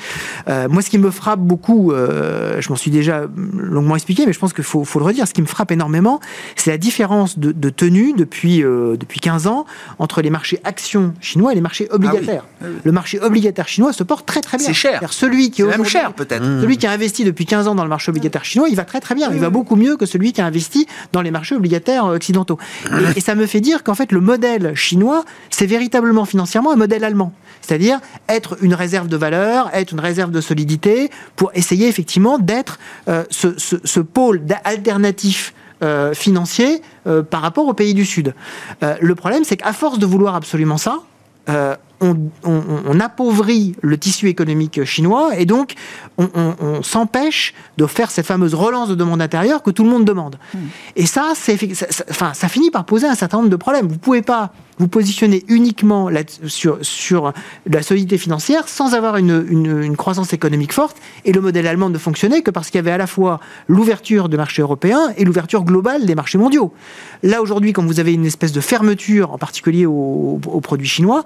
[0.47, 3.25] Moi, ce qui me frappe beaucoup, je m'en suis déjà
[3.57, 6.19] longuement expliqué, mais je pense qu'il faut, faut le redire, ce qui me frappe énormément,
[6.55, 9.65] c'est la différence de, de tenue depuis, euh, depuis 15 ans
[9.99, 12.45] entre les marchés actions chinois et les marchés obligataires.
[12.83, 14.67] Le marché obligataire chinois se porte très très bien.
[14.67, 14.99] C'est cher.
[15.13, 16.43] Celui qui même cher, peut-être.
[16.61, 18.99] celui qui a investi depuis 15 ans dans le marché obligataire chinois, il va très
[18.99, 19.29] très bien.
[19.31, 22.57] Il va beaucoup mieux que celui qui a investi dans les marchés obligataires euh, occidentaux.
[23.15, 26.75] Et, et ça me fait dire qu'en fait, le modèle chinois, c'est véritablement financièrement un
[26.75, 27.33] modèle allemand.
[27.61, 32.79] C'est-à-dire être une réserve de valeur, être une réserve de solidité, pour essayer effectivement d'être
[33.09, 35.53] euh, ce, ce- ce pôle d'a- alternatif
[35.83, 38.33] euh, financier euh, par rapport aux pays du Sud.
[38.83, 40.99] Euh, le problème, c'est qu'à force de vouloir absolument ça,
[42.01, 45.73] on, on- on appauvrit le tissu économique chinois et donc
[46.17, 46.27] on,
[46.83, 50.37] s'empêche de faire cette fameuse relance de demande intérieure que tout le monde demande.
[50.95, 53.87] Et ça, c'est, ça, ça- enfin, ça finit par poser un certain nombre de problèmes.
[53.87, 56.09] Vous ne pouvez pas vous positionner uniquement
[56.45, 57.33] sur, sur
[57.67, 60.97] la solidité financière sans avoir une, une- une croissance économique forte.
[61.25, 64.29] Et le modèle allemand ne fonctionnait que parce qu'il y avait à la fois l'ouverture
[64.29, 66.71] du marché européen et l'ouverture globale des marchés mondiaux.
[67.23, 71.23] Là, aujourd'hui, quand vous avez une espèce de fermeture, en particulier aux, aux produits chinois,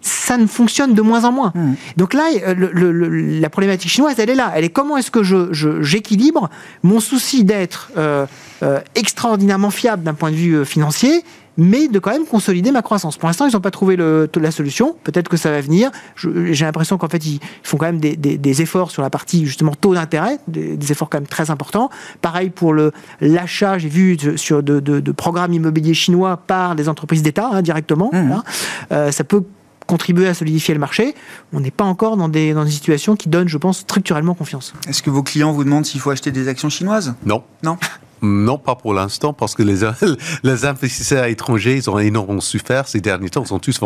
[0.00, 1.52] ça ne fonctionne de moins en moins.
[1.54, 1.72] Mmh.
[1.96, 4.52] Donc là, euh, le- le- le- la problématique chinoise, elle est là.
[4.54, 6.48] Elle est comment est-ce que je- je- j'équilibre
[6.82, 8.26] mon souci d'être euh,
[8.62, 11.22] euh, extraordinairement fiable d'un point de vue financier,
[11.60, 13.16] mais de quand même consolider ma croissance.
[13.16, 14.94] Pour l'instant, ils n'ont pas trouvé le- la solution.
[15.02, 15.90] Peut-être que ça va venir.
[16.14, 19.10] Je- J'ai l'impression qu'en fait, ils font quand même des, des- des efforts sur la
[19.10, 21.90] partie justement taux d'intérêt, des, des efforts quand même très importants.
[22.22, 26.76] Pareil pour le l'achat, j'ai vu de- sur de, de- de programmes immobiliers chinois par
[26.76, 28.10] des entreprises d'État hein, directement.
[28.12, 28.30] Mhm.
[28.32, 28.44] hein.
[28.92, 29.42] Euh, ça peut
[29.88, 31.14] contribuer à solidifier le marché.
[31.52, 34.74] On n'est pas encore dans des, dans des situations qui donnent, je pense, structurellement confiance.
[34.88, 37.14] Est-ce que vos clients vous demandent s'il faut acheter des actions chinoises?
[37.24, 37.42] Non.
[37.64, 37.76] Non?
[38.20, 39.88] Non, pas pour l'instant, parce que les,
[40.42, 43.80] les investisseurs étrangers, ils ont énormément souffert ces derniers temps, ils sont tous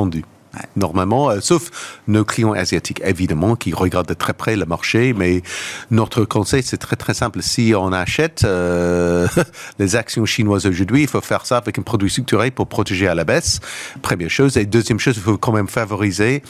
[0.76, 1.70] Normalement, euh, sauf
[2.08, 5.42] nos clients asiatiques, évidemment, qui regardent de très près le marché, mais
[5.90, 7.42] notre conseil, c'est très très simple.
[7.42, 9.26] Si on achète euh,
[9.78, 13.14] les actions chinoises aujourd'hui, il faut faire ça avec un produit structuré pour protéger à
[13.14, 13.60] la baisse,
[14.02, 14.56] première chose.
[14.58, 16.42] Et deuxième chose, il faut quand même favoriser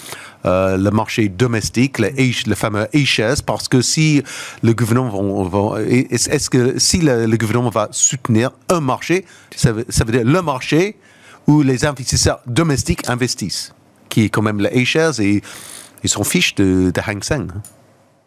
[0.47, 2.09] euh, le marché domestique, le,
[2.47, 4.23] le fameux A-shares, parce que si
[4.63, 9.25] le gouvernement va, va- est- est-ce que si le, gouvernement va soutenir un marché,
[9.55, 10.97] ça veut dire le marché
[11.47, 13.73] où les investisseurs domestiques investissent,
[14.13, 15.43] qui est quand même le A-shares et
[16.05, 17.49] ils s'en fichent de, de Hang Seng.
[17.57, 17.63] hein.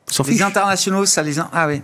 [0.10, 0.42] Ils Les fichent.
[0.42, 1.40] internationaux, ça les...
[1.40, 1.82] Ah oui.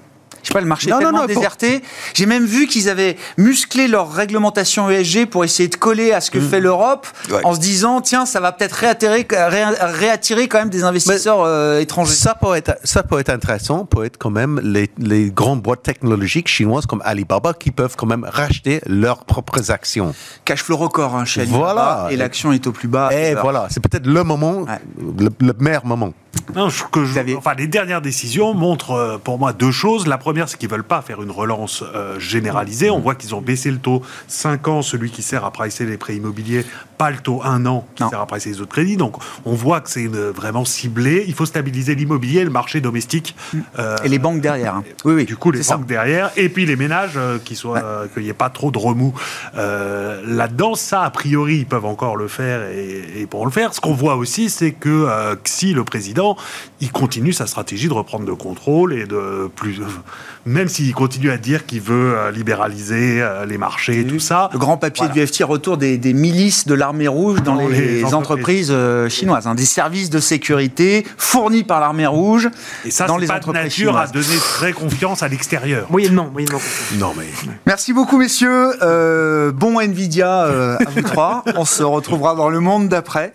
[0.52, 1.82] Sais pas, le marché Non, est non, tellement non, déserté.
[2.14, 6.30] J'ai même vu qu'ils avaient musclé leur réglementation ESG pour essayer de coller à ce
[6.30, 7.08] que fait l'Europe.
[7.32, 7.40] Ouais.
[7.46, 11.80] en se disant, tiens, ça va peut-être réattirer, ré- réattirer quand même des investisseurs euh,
[11.80, 12.14] étrangers.
[12.14, 15.84] Ça peut, être, ça peut être intéressant, peut être quand même les, les grandes boîtes
[15.84, 20.14] technologiques chinoises comme Alibaba qui peuvent quand même racheter leurs propres actions.
[20.46, 22.08] Cash flow record hein, chez Alibaba, Voilà.
[22.12, 23.10] et l'action est au plus bas.
[23.14, 24.80] Et voilà, c'est peut-être le moment, Ouais.
[25.20, 26.14] le, le meilleur moment.
[26.56, 27.36] Non, je- que je- Xavier.
[27.36, 30.08] enfin, les dernières décisions montrent euh, pour moi deux choses.
[30.08, 32.90] La première, c'est qu'ils veulent pas faire une relance euh, généralisée.
[32.90, 35.98] On voit qu'ils ont baissé le taux 5 ans, celui qui sert à pricer les
[35.98, 36.66] prêts immobiliers,
[37.02, 38.10] pas le taux 1 an qui Non.
[38.12, 38.96] sert à pricer les autres crédits.
[38.96, 41.26] Donc, on voit que c'est une- vraiment ciblé.
[41.28, 43.36] Il faut stabiliser l'immobilier, le marché domestique.
[43.80, 44.76] euh, Et les banques derrière.
[44.76, 44.84] hein.
[45.04, 45.26] Oui, oui.
[45.26, 45.78] du coup, les ça.
[45.78, 48.70] banques derrière, et puis les ménages, euh, qui soient, euh, qu'il n'y ait pas trop
[48.70, 49.14] de remous
[49.58, 50.76] euh, là-dedans.
[50.76, 53.74] Ça, a priori, ils peuvent encore le faire et, et pourront le faire.
[53.74, 56.38] Ce qu'on voit aussi, c'est que euh, Xi, le président,
[56.82, 59.82] il continue sa stratégie de reprendre le contrôle et de plus,
[60.46, 64.50] même s'il continue à dire qu'il veut euh, libéraliser euh, les marchés et tout ça.
[64.54, 65.14] Le grand papier Voilà.
[65.26, 68.72] du FT retour des, des milices de l'armée rouge dans, Dans les, les entreprises, entreprises.
[68.72, 72.50] euh, chinoises, hein, des services de sécurité fournis par l'armée rouge
[72.86, 75.88] Et ça, dans c'est les pas de entreprises nature à donner très confiance à l'extérieur.
[75.90, 76.58] Moyennement, moyennement.
[76.58, 77.00] confiance.
[77.00, 77.26] Non, mais
[77.66, 78.74] Merci beaucoup, messieurs.
[78.82, 81.44] Euh, bon Nvidia euh, à vous trois.
[81.56, 83.34] On se retrouvera dans le monde d'après.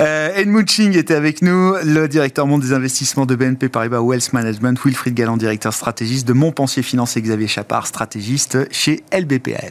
[0.00, 4.32] Euh, Edmund Ching était avec nous, le directeur monde des investissements de BNP Paribas Wealth
[4.32, 9.70] Management, Wilfried Galland, directeur stratégiste de Montpensier Finance et Xavier Chapard, stratégiste chez LBPM.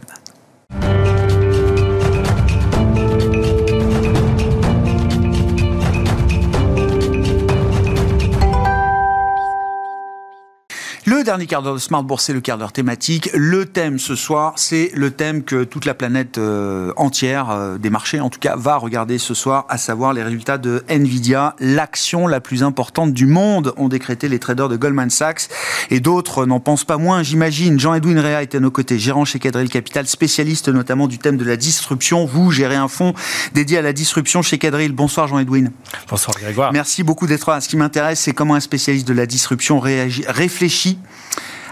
[11.24, 13.30] Le dernier quart d'heure de Smart Bourse, c'est le quart d'heure thématique.
[13.34, 17.90] Le thème ce soir, c'est le thème que toute la planète euh, entière, euh, des
[17.90, 22.28] marchés en tout cas, va regarder ce soir, à savoir les résultats de Nvidia, l'action
[22.28, 25.48] la plus importante du monde, ont décrété les traders de Goldman Sachs.
[25.92, 27.80] Et d'autres n'en pensent pas moins, j'imagine.
[27.80, 31.46] Jean-Edwin Réa est à nos côtés, gérant chez Cadril Capital, spécialiste notamment du thème de
[31.46, 32.26] la disruption.
[32.26, 33.14] Vous gérez un fonds
[33.54, 34.92] dédié à la disruption chez Cadril.
[34.92, 35.72] Bonsoir Jean-Edwin.
[36.10, 36.74] Bonsoir Grégoire.
[36.74, 37.62] Merci beaucoup d'être là.
[37.62, 40.98] Ce qui m'intéresse, c'est comment un spécialiste de la disruption réagit, réfléchit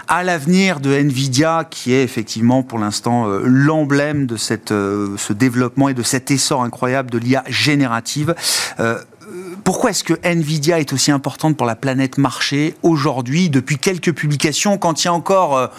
[0.08, 4.36] à l'avenir de Nvidia, qui est effectivement pour l'instant euh, l'emblème de
[4.70, 8.34] euh, ce développement et de cet essor incroyable de l'IA générative.
[8.78, 8.98] Euh,
[9.64, 14.76] pourquoi est-ce que Nvidia est aussi importante pour la planète marché aujourd'hui, depuis quelques publications,
[14.76, 15.70] quand il y a encore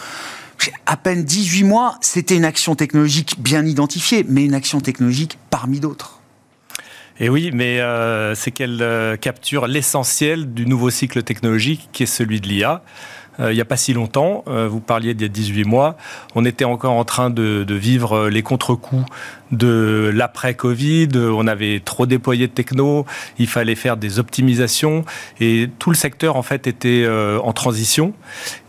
[0.86, 5.80] à peine 18 mois, c'était une action technologique bien identifiée, mais une action technologique parmi
[5.80, 6.22] d'autres?
[7.20, 7.80] Et oui, mais
[8.34, 12.82] c'est qu'elle capture l'essentiel du nouveau cycle technologique qui est celui de l'IA.
[13.40, 15.98] Euh, il n'y a pas si longtemps, euh, vous parliez d'il y a 18 mois,
[16.36, 19.06] on était encore en train de, vivre euh, les contre-coups
[19.52, 23.06] de l'après-Covid, on avait trop déployé de techno,
[23.38, 25.06] il fallait faire des optimisations
[25.40, 28.14] et tout le secteur en fait était en transition.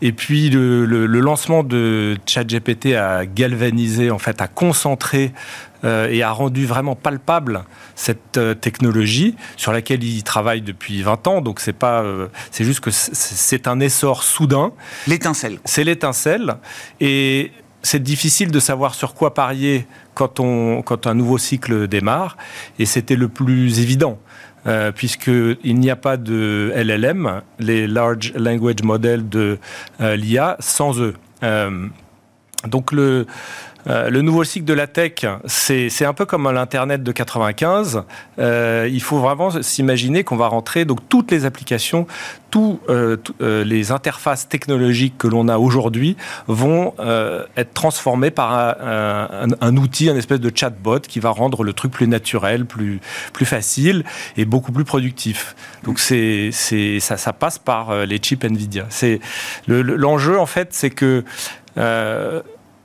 [0.03, 5.33] Et puis le lancement de ChatGPT a galvanisé, en fait, a concentré
[5.85, 7.65] euh, et a rendu vraiment palpable
[7.95, 11.41] cette euh, technologie sur laquelle il travaille depuis 20 ans.
[11.41, 14.73] Donc c'est pas, euh, c'est juste que c'est- un essor soudain.
[15.07, 15.59] L'étincelle.
[15.65, 16.57] C'est l'étincelle
[17.01, 22.37] et c'est difficile de savoir sur quoi parier quand, on, quand un nouveau cycle démarre.
[22.79, 24.19] Et c'était le plus évident.
[24.67, 29.59] Euh, puisqu'il n'y a pas de LLM, les Large Language Models de
[30.01, 31.13] euh, l'IA, sans eux.
[31.43, 31.87] Euh,
[32.67, 33.27] Donc le,
[33.87, 38.03] euh, le nouveau cycle de la tech, c'est un peu comme l'Internet de 95.
[38.39, 42.07] Euh, il faut vraiment s'imaginer qu'on va rentrer, donc toutes les applications,
[42.51, 46.17] tous euh, les interfaces technologiques que l'on a aujourd'hui
[46.47, 46.95] vont
[47.57, 51.93] être transformées par un, un, outil, un espèce de chatbot qui va rendre le truc
[51.93, 53.01] plus naturel, plus,
[53.33, 54.05] plus facile
[54.37, 55.55] et beaucoup plus productif.
[55.83, 58.87] Donc c'est ça, ça passe par les chips Nvidia.
[59.67, 61.25] L'enjeu, en fait, c'est que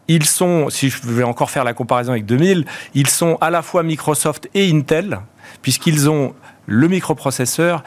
[0.10, 3.62] ils sont, si je vais encore faire la comparaison avec 2000, ils sont à la
[3.62, 5.20] fois Microsoft et Intel,
[5.62, 6.34] puisqu'ils ont
[6.66, 7.84] le microprocesseur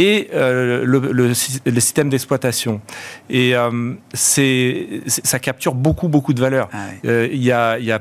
[0.00, 2.80] et euh, le, système d'exploitation.
[3.28, 6.70] Et euh, c'est, ça capture beaucoup, beaucoup de valeur.
[6.72, 8.00] Ah euh, il y, a, y a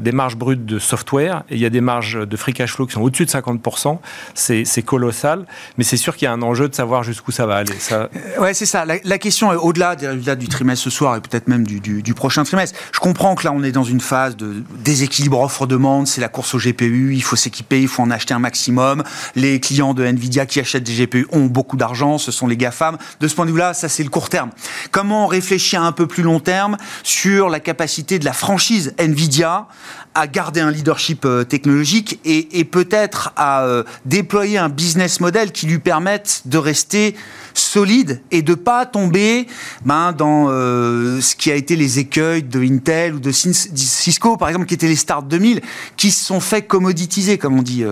[0.00, 2.86] des marges brutes de software et il y a des marges de free cash flow
[2.86, 3.98] qui sont au-dessus de 50%.
[4.34, 5.44] C'est colossal,
[5.76, 7.74] mais c'est sûr qu'il y a un enjeu de savoir jusqu'où ça va aller.
[7.78, 8.08] Ça...
[8.40, 8.86] Ouais, c'est ça.
[8.86, 12.14] La, question est au-delà des résultats du trimestre ce soir et peut-être même du, du,
[12.14, 12.78] prochain trimestre.
[12.90, 16.06] Je comprends que là, on est dans une phase de déséquilibre offre-demande.
[16.06, 17.14] C'est la course au GPU.
[17.14, 19.02] Il faut s'équiper, il faut en acheter un maximum.
[19.34, 22.18] Les clients de Nvidia qui achètent des GPU beaucoup d'argent.
[22.18, 22.96] Ce sont les GAFAM.
[23.20, 24.50] De ce point de vue-là, ça, c'est le court terme.
[24.90, 29.68] Comment réfléchir un peu plus long terme sur la capacité de la franchise Nvidia
[30.16, 35.66] à garder un leadership euh, technologique et, peut-être à euh, déployer un business model qui
[35.66, 37.14] lui permette de rester
[37.52, 39.46] solide et de pas tomber
[39.84, 44.48] ben, dans euh, ce qui a été les écueils de Intel ou de Cisco, par
[44.48, 45.60] exemple, qui étaient les Start 2000,
[45.98, 47.84] qui se sont fait commoditiser, comme on dit,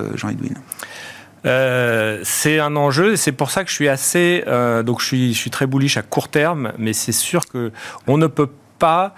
[1.44, 2.24] Jean-Edwin.
[2.24, 4.44] c'est un enjeu, c'est pour ça que je suis assez,
[4.84, 7.72] donc je suis, très bullish à court terme, mais c'est sûr que
[8.06, 9.14] on ne peut pas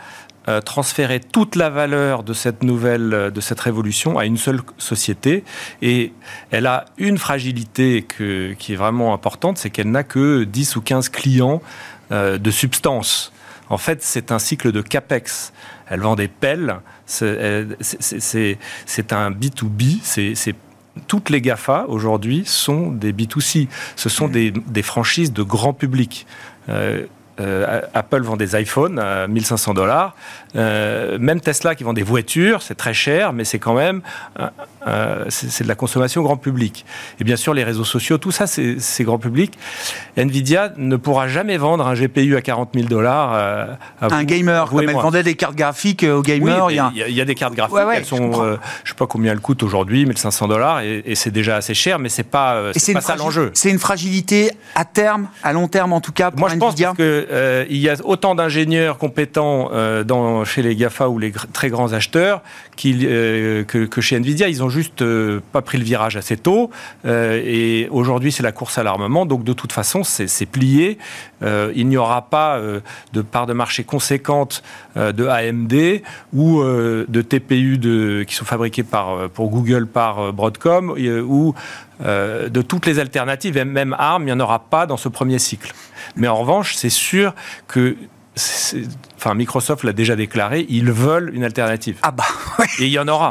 [0.49, 4.61] euh, transférer toute la valeur de cette nouvelle, euh, de cette révolution à une seule
[4.79, 5.43] société.
[5.83, 6.13] Et
[6.53, 11.09] elle a une fragilité qui est vraiment importante, c'est qu'elle n'a que 10 ou 15
[11.09, 11.63] clients
[12.13, 13.33] euh, de substance.
[13.71, 15.53] En fait, c'est un cycle de CAPEX.
[15.89, 20.55] Elle vend des pelles, c'est un B2B, c'est
[21.07, 23.69] toutes les GAFA aujourd'hui sont des B2C.
[23.97, 24.33] Ce sont mmh.
[24.33, 26.27] des, des franchises de grand public.
[27.39, 30.15] Euh, Apple vend des iPhones à 1500 dollars.
[30.55, 34.01] Euh, même Tesla qui vend des voitures, c'est très cher, mais c'est quand même
[34.87, 36.85] euh, c'est de la consommation grand public.
[37.21, 39.59] Et bien sûr, les réseaux sociaux, tout ça, c'est grand public.
[40.17, 43.77] Nvidia ne pourra jamais vendre un GPU à 40 000 dollars.
[44.01, 46.71] un gamer, comme elle vendait des cartes graphiques aux gamers.
[46.71, 47.25] il, y a...
[47.25, 50.81] des cartes graphiques, elles sont, je, ne sais pas combien elles coûtent aujourd'hui, 1500 dollars,
[50.81, 53.51] et, c'est déjà assez cher, mais c'est pas, c'est pas ça l'enjeu.
[53.55, 56.75] C'est une fragilité à terme, à long terme en tout cas pour Moi, je pense
[56.75, 61.33] que euh, il y a autant d'ingénieurs compétents euh, dans, chez les GAFA ou les
[61.53, 62.43] très grands acheteurs
[62.85, 64.49] euh, que, chez Nvidia.
[64.49, 65.05] Ils ont juste
[65.53, 66.71] pas pris le virage assez tôt.
[67.05, 69.27] et aujourd'hui, c'est la course à l'armement.
[69.27, 70.99] Donc, de toute façon, c'est plié.
[71.43, 72.61] il n'y aura pas
[73.13, 74.63] de part de marché conséquente
[74.97, 76.03] de AMD
[76.35, 80.95] ou de TPU de, qui sont fabriqués par, pour Google par Broadcom
[81.29, 81.55] ou
[82.01, 85.73] de toutes les alternatives, même ARM, il n'y en aura pas dans ce premier cycle.
[86.17, 87.35] Mais en revanche, c'est sûr
[87.69, 87.97] que
[89.17, 91.97] enfin Microsoft l'a déjà déclaré, ils veulent une alternative.
[92.03, 92.25] Ah bah,
[92.79, 93.31] Et il y en aura.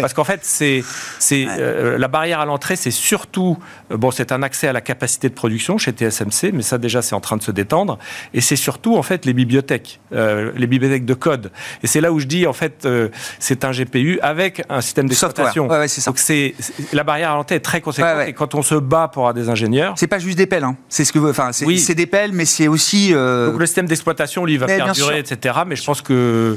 [0.00, 0.84] Parce qu'en fait, c'est,
[1.18, 3.58] c'est euh, la barrière à l'entrée, c'est surtout,
[3.90, 7.02] euh, bon, c'est un accès à la capacité de production chez TSMC, mais ça déjà,
[7.02, 7.98] c'est en train de se détendre.
[8.32, 11.50] Et c'est surtout, en fait, les bibliothèques, euh, les bibliothèques de code.
[11.82, 12.86] Et c'est là où je dis, en fait,
[13.38, 15.68] c'est un GPU avec un système d'exploitation.
[15.68, 16.10] Ouais, c'est ça.
[16.10, 16.54] Donc c'est,
[16.92, 18.28] la barrière à l'entrée est très conséquente.
[18.28, 20.64] Et quand on se bat pour avoir des ingénieurs, c'est pas juste des pelles.
[20.64, 20.76] Hein.
[20.88, 21.78] C'est ce que, enfin, c'est, oui.
[21.78, 23.12] c'est des pelles, mais c'est aussi.
[23.12, 25.23] Donc le système d'exploitation, lui, va perdurer,
[25.66, 26.56] Mais je pense que,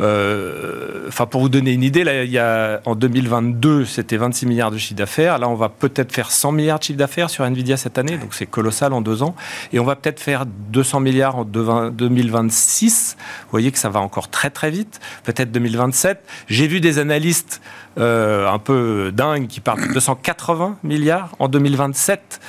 [0.00, 4.46] euh, enfin, pour vous donner une idée, là, il y a, en 2022, c'était 26
[4.46, 5.38] milliards de chiffre d'affaires.
[5.38, 8.34] Là, on va peut-être faire 100 milliards de chiffre d'affaires sur Nvidia cette année, donc
[8.34, 9.34] c'est colossal en deux ans.
[9.72, 13.16] Et on va peut-être faire 200 milliards en 2026.
[13.18, 15.00] Vous voyez que ça va encore très très vite.
[15.24, 16.22] Peut-être 2027.
[16.48, 17.60] J'ai vu des analystes
[17.98, 22.40] euh, un peu dingues qui parlent de 280 milliards en 2027.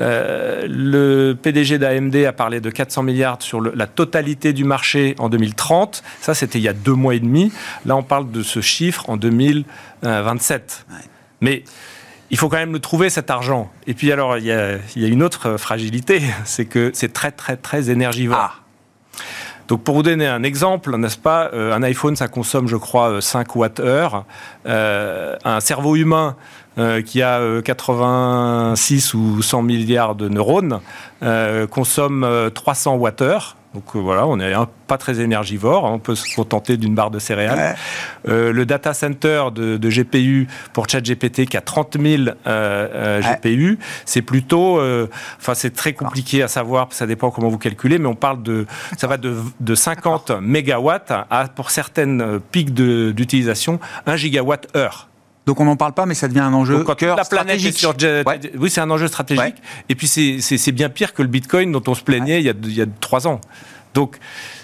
[0.00, 5.28] Euh, le PDG d'AMD a parlé de 400 milliards sur la totalité du marché en
[5.28, 6.02] 2030.
[6.20, 7.52] Ça, c'était il y a deux mois et demi.
[7.84, 10.86] Là, on parle de ce chiffre en 2027.
[11.40, 11.64] Mais
[12.30, 13.70] il faut quand même le trouver cet argent.
[13.86, 17.90] Et puis alors, il y a, une autre fragilité, c'est que c'est très très très
[17.90, 18.38] énergivore.
[18.38, 18.54] Ah.
[19.68, 23.20] Donc pour vous donner un exemple, n'est-ce pas, euh, un iPhone, ça consomme, je crois,
[23.20, 24.24] 5 Wh.
[24.66, 26.36] Euh, un cerveau humain
[26.78, 30.80] euh, qui a 86 ou 100 milliards de neurones
[31.70, 33.10] consomme 300 Wh
[33.74, 34.52] Donc euh, voilà, on n'est
[34.86, 37.76] pas très énergivore, hein, on peut se contenter d'une barre de céréales.
[38.28, 44.80] Euh, le data center de, GPU pour ChatGPT qui a 30 000 GPU, c'est plutôt,
[45.40, 48.66] enfin c'est très compliqué à savoir, ça dépend comment vous calculez, mais on parle de,
[48.96, 55.08] ça va de, de 50 mégawatts à pour certaines pics d'utilisation 1 gigawatt heure.
[55.48, 56.84] Donc on n'en parle pas, mais ça devient un enjeu.
[56.84, 57.94] Donc, la planète est sur.
[58.58, 59.56] Oui, c'est un enjeu stratégique.
[59.88, 62.54] Et puis c'est bien pire que le Bitcoin dont on se plaignait il, y a,
[62.64, 63.40] il y a trois ans.
[63.94, 64.18] Donc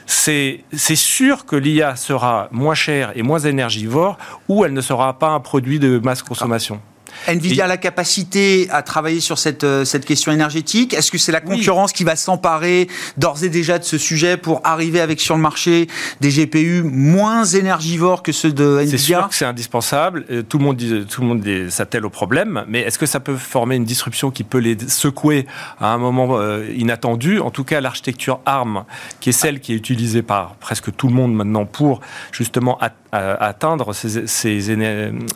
[0.04, 0.62] c'est
[0.94, 4.18] sûr que l'IA sera moins chère et moins énergivore
[4.48, 6.82] ou elle ne sera pas un produit de masse consommation.
[7.28, 10.94] Nvidia a la capacité à travailler sur cette, euh, cette question énergétique.
[10.94, 14.60] Est-ce que c'est la concurrence qui va s'emparer d'ores et déjà de ce sujet pour
[14.64, 15.88] arriver avec sur le marché
[16.20, 20.24] des GPU moins énergivores que ceux de Nvidia C'est sûr que c'est indispensable.
[20.30, 20.76] Euh, tout le monde
[21.08, 24.44] tout le monde s'attelle au problème, mais est-ce que ça peut former une disruption qui
[24.44, 25.46] peut les secouer
[25.80, 27.38] à un moment euh, inattendu?
[27.38, 28.84] En tout cas, l'architecture ARM,
[29.20, 32.00] qui est celle qui est utilisée par presque tout le monde maintenant pour
[32.32, 33.03] justement atteindre
[33.92, 34.78] ces, ces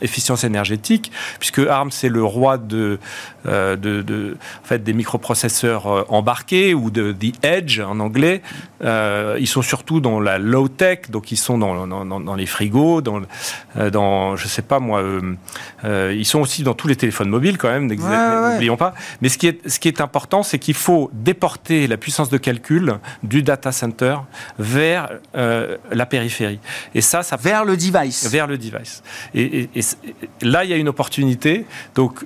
[0.00, 2.98] efficiences énergétiques, puisque ARM c'est le roi de,
[3.46, 8.42] euh, de, en fait, des microprocesseurs euh, embarqués ou de the edge en anglais.
[8.84, 12.46] Euh, ils sont surtout dans la low tech, donc ils sont dans, dans, dans les
[12.46, 13.20] frigos, dans,
[13.92, 15.02] dans je sais pas moi,
[15.84, 18.94] ils sont aussi dans tous les téléphones mobiles quand même, n'oublions pas.
[19.20, 22.38] Mais ce qui est, ce qui est important, c'est qu'il faut déporter la puissance de
[22.38, 24.16] calcul du data center
[24.58, 26.60] vers la périphérie.
[26.94, 28.28] Et ça, ça vers le device.
[28.28, 29.02] Vers le device.
[29.34, 29.80] Et, et
[30.42, 31.64] là, il y a une opportunité.
[31.94, 32.24] Donc,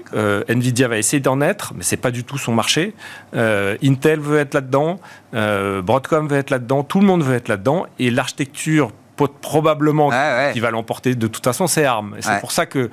[0.48, 2.94] Nvidia va essayer d'en être, mais c'est pas du tout son marché.
[3.34, 5.00] Euh, Intel veut être là-dedans,
[5.34, 8.92] euh, Broadcom veut être là-dedans, tout le monde veut être là-dedans, et l'architecture
[9.40, 10.10] probablement
[10.52, 12.16] qui va l'emporter de toute façon, c'est ARM.
[12.20, 12.90] C'est pour ça que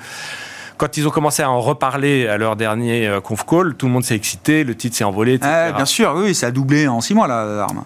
[0.78, 3.92] quand ils ont commencé à en reparler à leur dernier euh, conf call, tout le
[3.92, 5.34] monde s'est excité, le titre s'est envolé.
[5.34, 5.50] Etc.
[5.76, 7.84] bien sûr, oui, ça a doublé en six mois, là, ARM.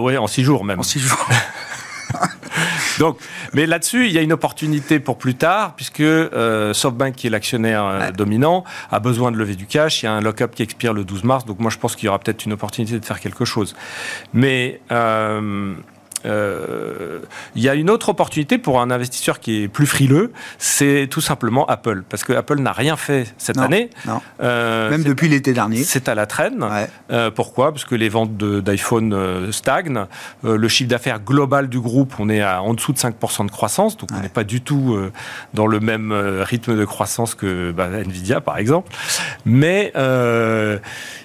[0.00, 0.80] oui, en six jours même.
[0.80, 1.28] En six jours.
[2.98, 3.18] Donc,
[3.52, 7.30] mais là-dessus, il y a une opportunité pour plus tard, puisque euh, SoftBank, qui est
[7.30, 10.02] l'actionnaire euh, dominant, a besoin de lever du cash.
[10.02, 12.06] Il y a un lock-up qui expire le 12 mars, donc moi je pense qu'il
[12.06, 13.74] y aura peut-être une opportunité de faire quelque chose.
[14.32, 15.74] Mais euh, euh,
[16.24, 21.20] il y a une autre opportunité pour un investisseur qui est plus frileux, c'est tout
[21.20, 22.02] simplement Apple.
[22.08, 23.90] Parce que Apple n'a rien fait cette année.
[24.42, 25.82] Euh, Même depuis l'été dernier.
[25.84, 26.64] C'est à la traîne.
[27.10, 27.72] Euh, pourquoi?
[27.72, 30.06] Parce que les ventes d'iPhone stagnent.
[30.42, 33.96] le chiffre d'affaires global du groupe, on est à en dessous de 5% de croissance.
[33.96, 34.98] Donc on n'est pas du tout
[35.52, 38.92] dans le même rythme de croissance que bah, Nvidia, par exemple.
[39.44, 39.92] Mais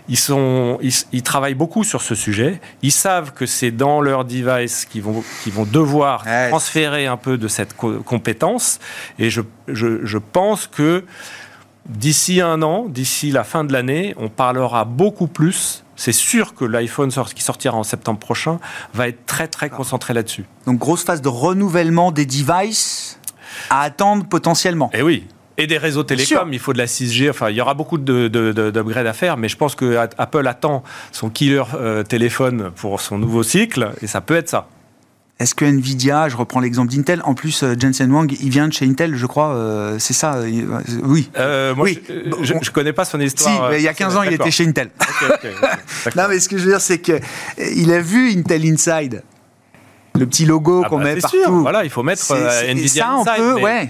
[0.10, 2.60] ils, sont, ils, travaillent beaucoup sur ce sujet.
[2.82, 7.38] Ils savent que c'est dans leur device qu'ils vont, qu'ils vont devoir transférer un peu
[7.38, 8.80] de cette compétence.
[9.18, 11.06] Et je, je, je pense que
[11.88, 16.64] d'ici un an, d'ici la fin de l'année, on parlera beaucoup plus c'est sûr que
[16.64, 18.60] l'iPhone qui sortira en septembre prochain
[18.94, 20.46] va être très très concentré là-dessus.
[20.66, 23.20] Donc grosse phase de renouvellement des devices
[23.70, 24.90] à attendre potentiellement.
[24.94, 25.28] Eh oui,
[25.58, 26.54] et des réseaux télécoms.
[26.54, 27.30] Il faut de la 6G.
[27.30, 31.30] Enfin, il y aura beaucoup d'upgrades à faire, mais je pense que Apple attend son
[31.30, 34.68] killer euh, téléphone pour son nouveau cycle, et ça peut être ça.
[35.40, 38.74] Est-ce que Nvidia, je reprends l'exemple d'Intel, en plus euh, Jensen Wang, il vient de
[38.74, 40.42] chez Intel, je crois, euh, c'est ça
[41.04, 41.30] Oui.
[41.38, 42.02] moi, oui.
[42.42, 43.72] Je, ne connais pas son histoire.
[43.72, 44.90] Si, il y a 15 ans, il était chez Intel.
[46.18, 49.24] non, mais ce que je veux dire, c'est qu'il a vu Intel Inside
[50.16, 51.38] le petit logo ah qu'on bah, met partout.
[51.38, 51.52] Sûr.
[51.52, 53.90] Voilà, il faut mettre euh, Nvidia ça, Inside, peut, ouais.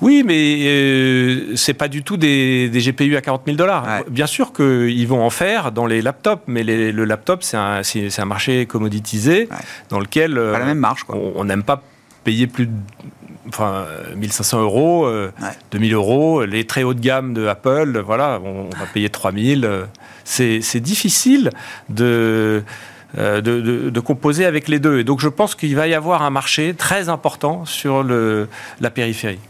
[0.00, 4.04] Oui, mais euh, c'est pas du tout des, GPU à 40 000 dollars.
[4.08, 8.24] Bien sûr qu'ils vont en faire dans les laptops, mais le laptop, c'est un, un,
[8.24, 9.48] marché commoditisé
[9.88, 11.82] dans lequel la même marge, on n'aime pas
[12.24, 12.72] payer plus de
[13.48, 13.86] enfin
[14.16, 15.10] 1500 euros,
[15.72, 19.68] 2000 euros, les très haut de gamme de Apple, voilà, on, va payer 3000.
[20.24, 21.50] C'est difficile
[21.88, 22.62] de
[23.16, 24.98] euh, de, composer avec les deux.
[24.98, 28.48] Et donc je pense qu'il va y avoir un marché très important sur le,
[28.80, 29.40] la périphérie.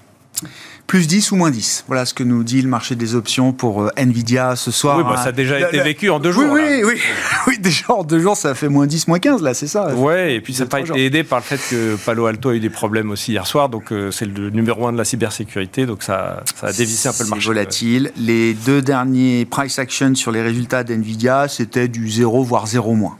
[0.88, 3.82] Plus 10 ou moins 10 Voilà ce que nous dit le marché des options pour
[3.82, 4.96] euh, Nvidia ce soir.
[4.96, 6.50] Oui, bah, ça a déjà été vécu en deux jours.
[6.50, 6.94] Oui, oui,
[7.46, 9.90] oui, déjà en deux jours, ça fait moins 10, moins 15, là, c'est ça?
[9.94, 12.54] Oui, et puis ça n'a pas été aidé par le fait que Palo Alto a
[12.54, 13.68] eu des problèmes aussi hier soir.
[13.68, 17.12] Donc euh, c'est le numéro un de la cybersécurité, donc ça, ça a dévissé un
[17.12, 17.46] peu le marché.
[17.46, 18.11] volatile.
[18.16, 23.18] Les deux derniers price action sur les résultats d'Nvidia, c'était du 0, voire 0 moins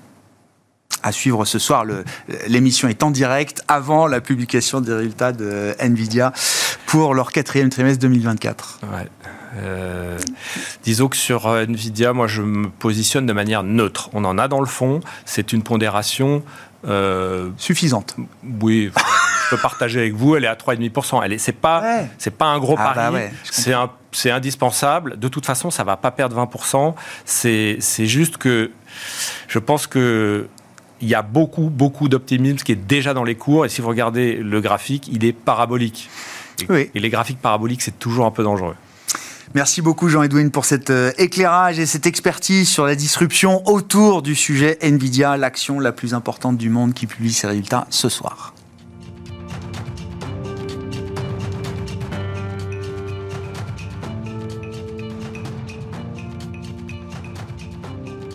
[1.03, 1.85] à suivre ce soir.
[2.47, 6.33] L'émission est en direct avant la publication des résultats de Nvidia
[6.87, 8.81] pour leur quatrième trimestre 2024.
[9.57, 10.19] Euh,
[10.83, 14.11] disons que sur euh, Nvidia, moi je me positionne de manière neutre.
[14.13, 16.43] On en a dans le fond, c'est une pondération
[16.87, 18.17] euh, suffisante.
[18.61, 21.23] Oui, je peux partager avec vous, elle est à 3,5%.
[21.25, 21.83] Elle est, c'est pas,
[22.19, 23.21] c'est pas un gros ah pari, bah
[23.51, 23.75] c'est
[24.11, 25.19] c'est indispensable.
[25.19, 26.95] De toute façon, ça va pas perdre 20%.
[27.25, 28.71] C'est, c'est juste que
[29.49, 30.49] je pense que
[31.01, 33.67] il y a beaucoup, beaucoup d'optimisme qui est déjà dans les cours.
[33.67, 36.11] Et si vous regardez le graphique, il est parabolique.
[36.63, 36.91] Et, Oui.
[36.95, 38.75] et les graphiques paraboliques, c'est toujours un peu dangereux.
[39.55, 44.35] Merci beaucoup Jean-Edwin pour cet euh, éclairage et cette expertise sur la disruption autour du
[44.35, 48.53] sujet Nvidia, l'action la plus importante du monde qui publie ses résultats ce soir.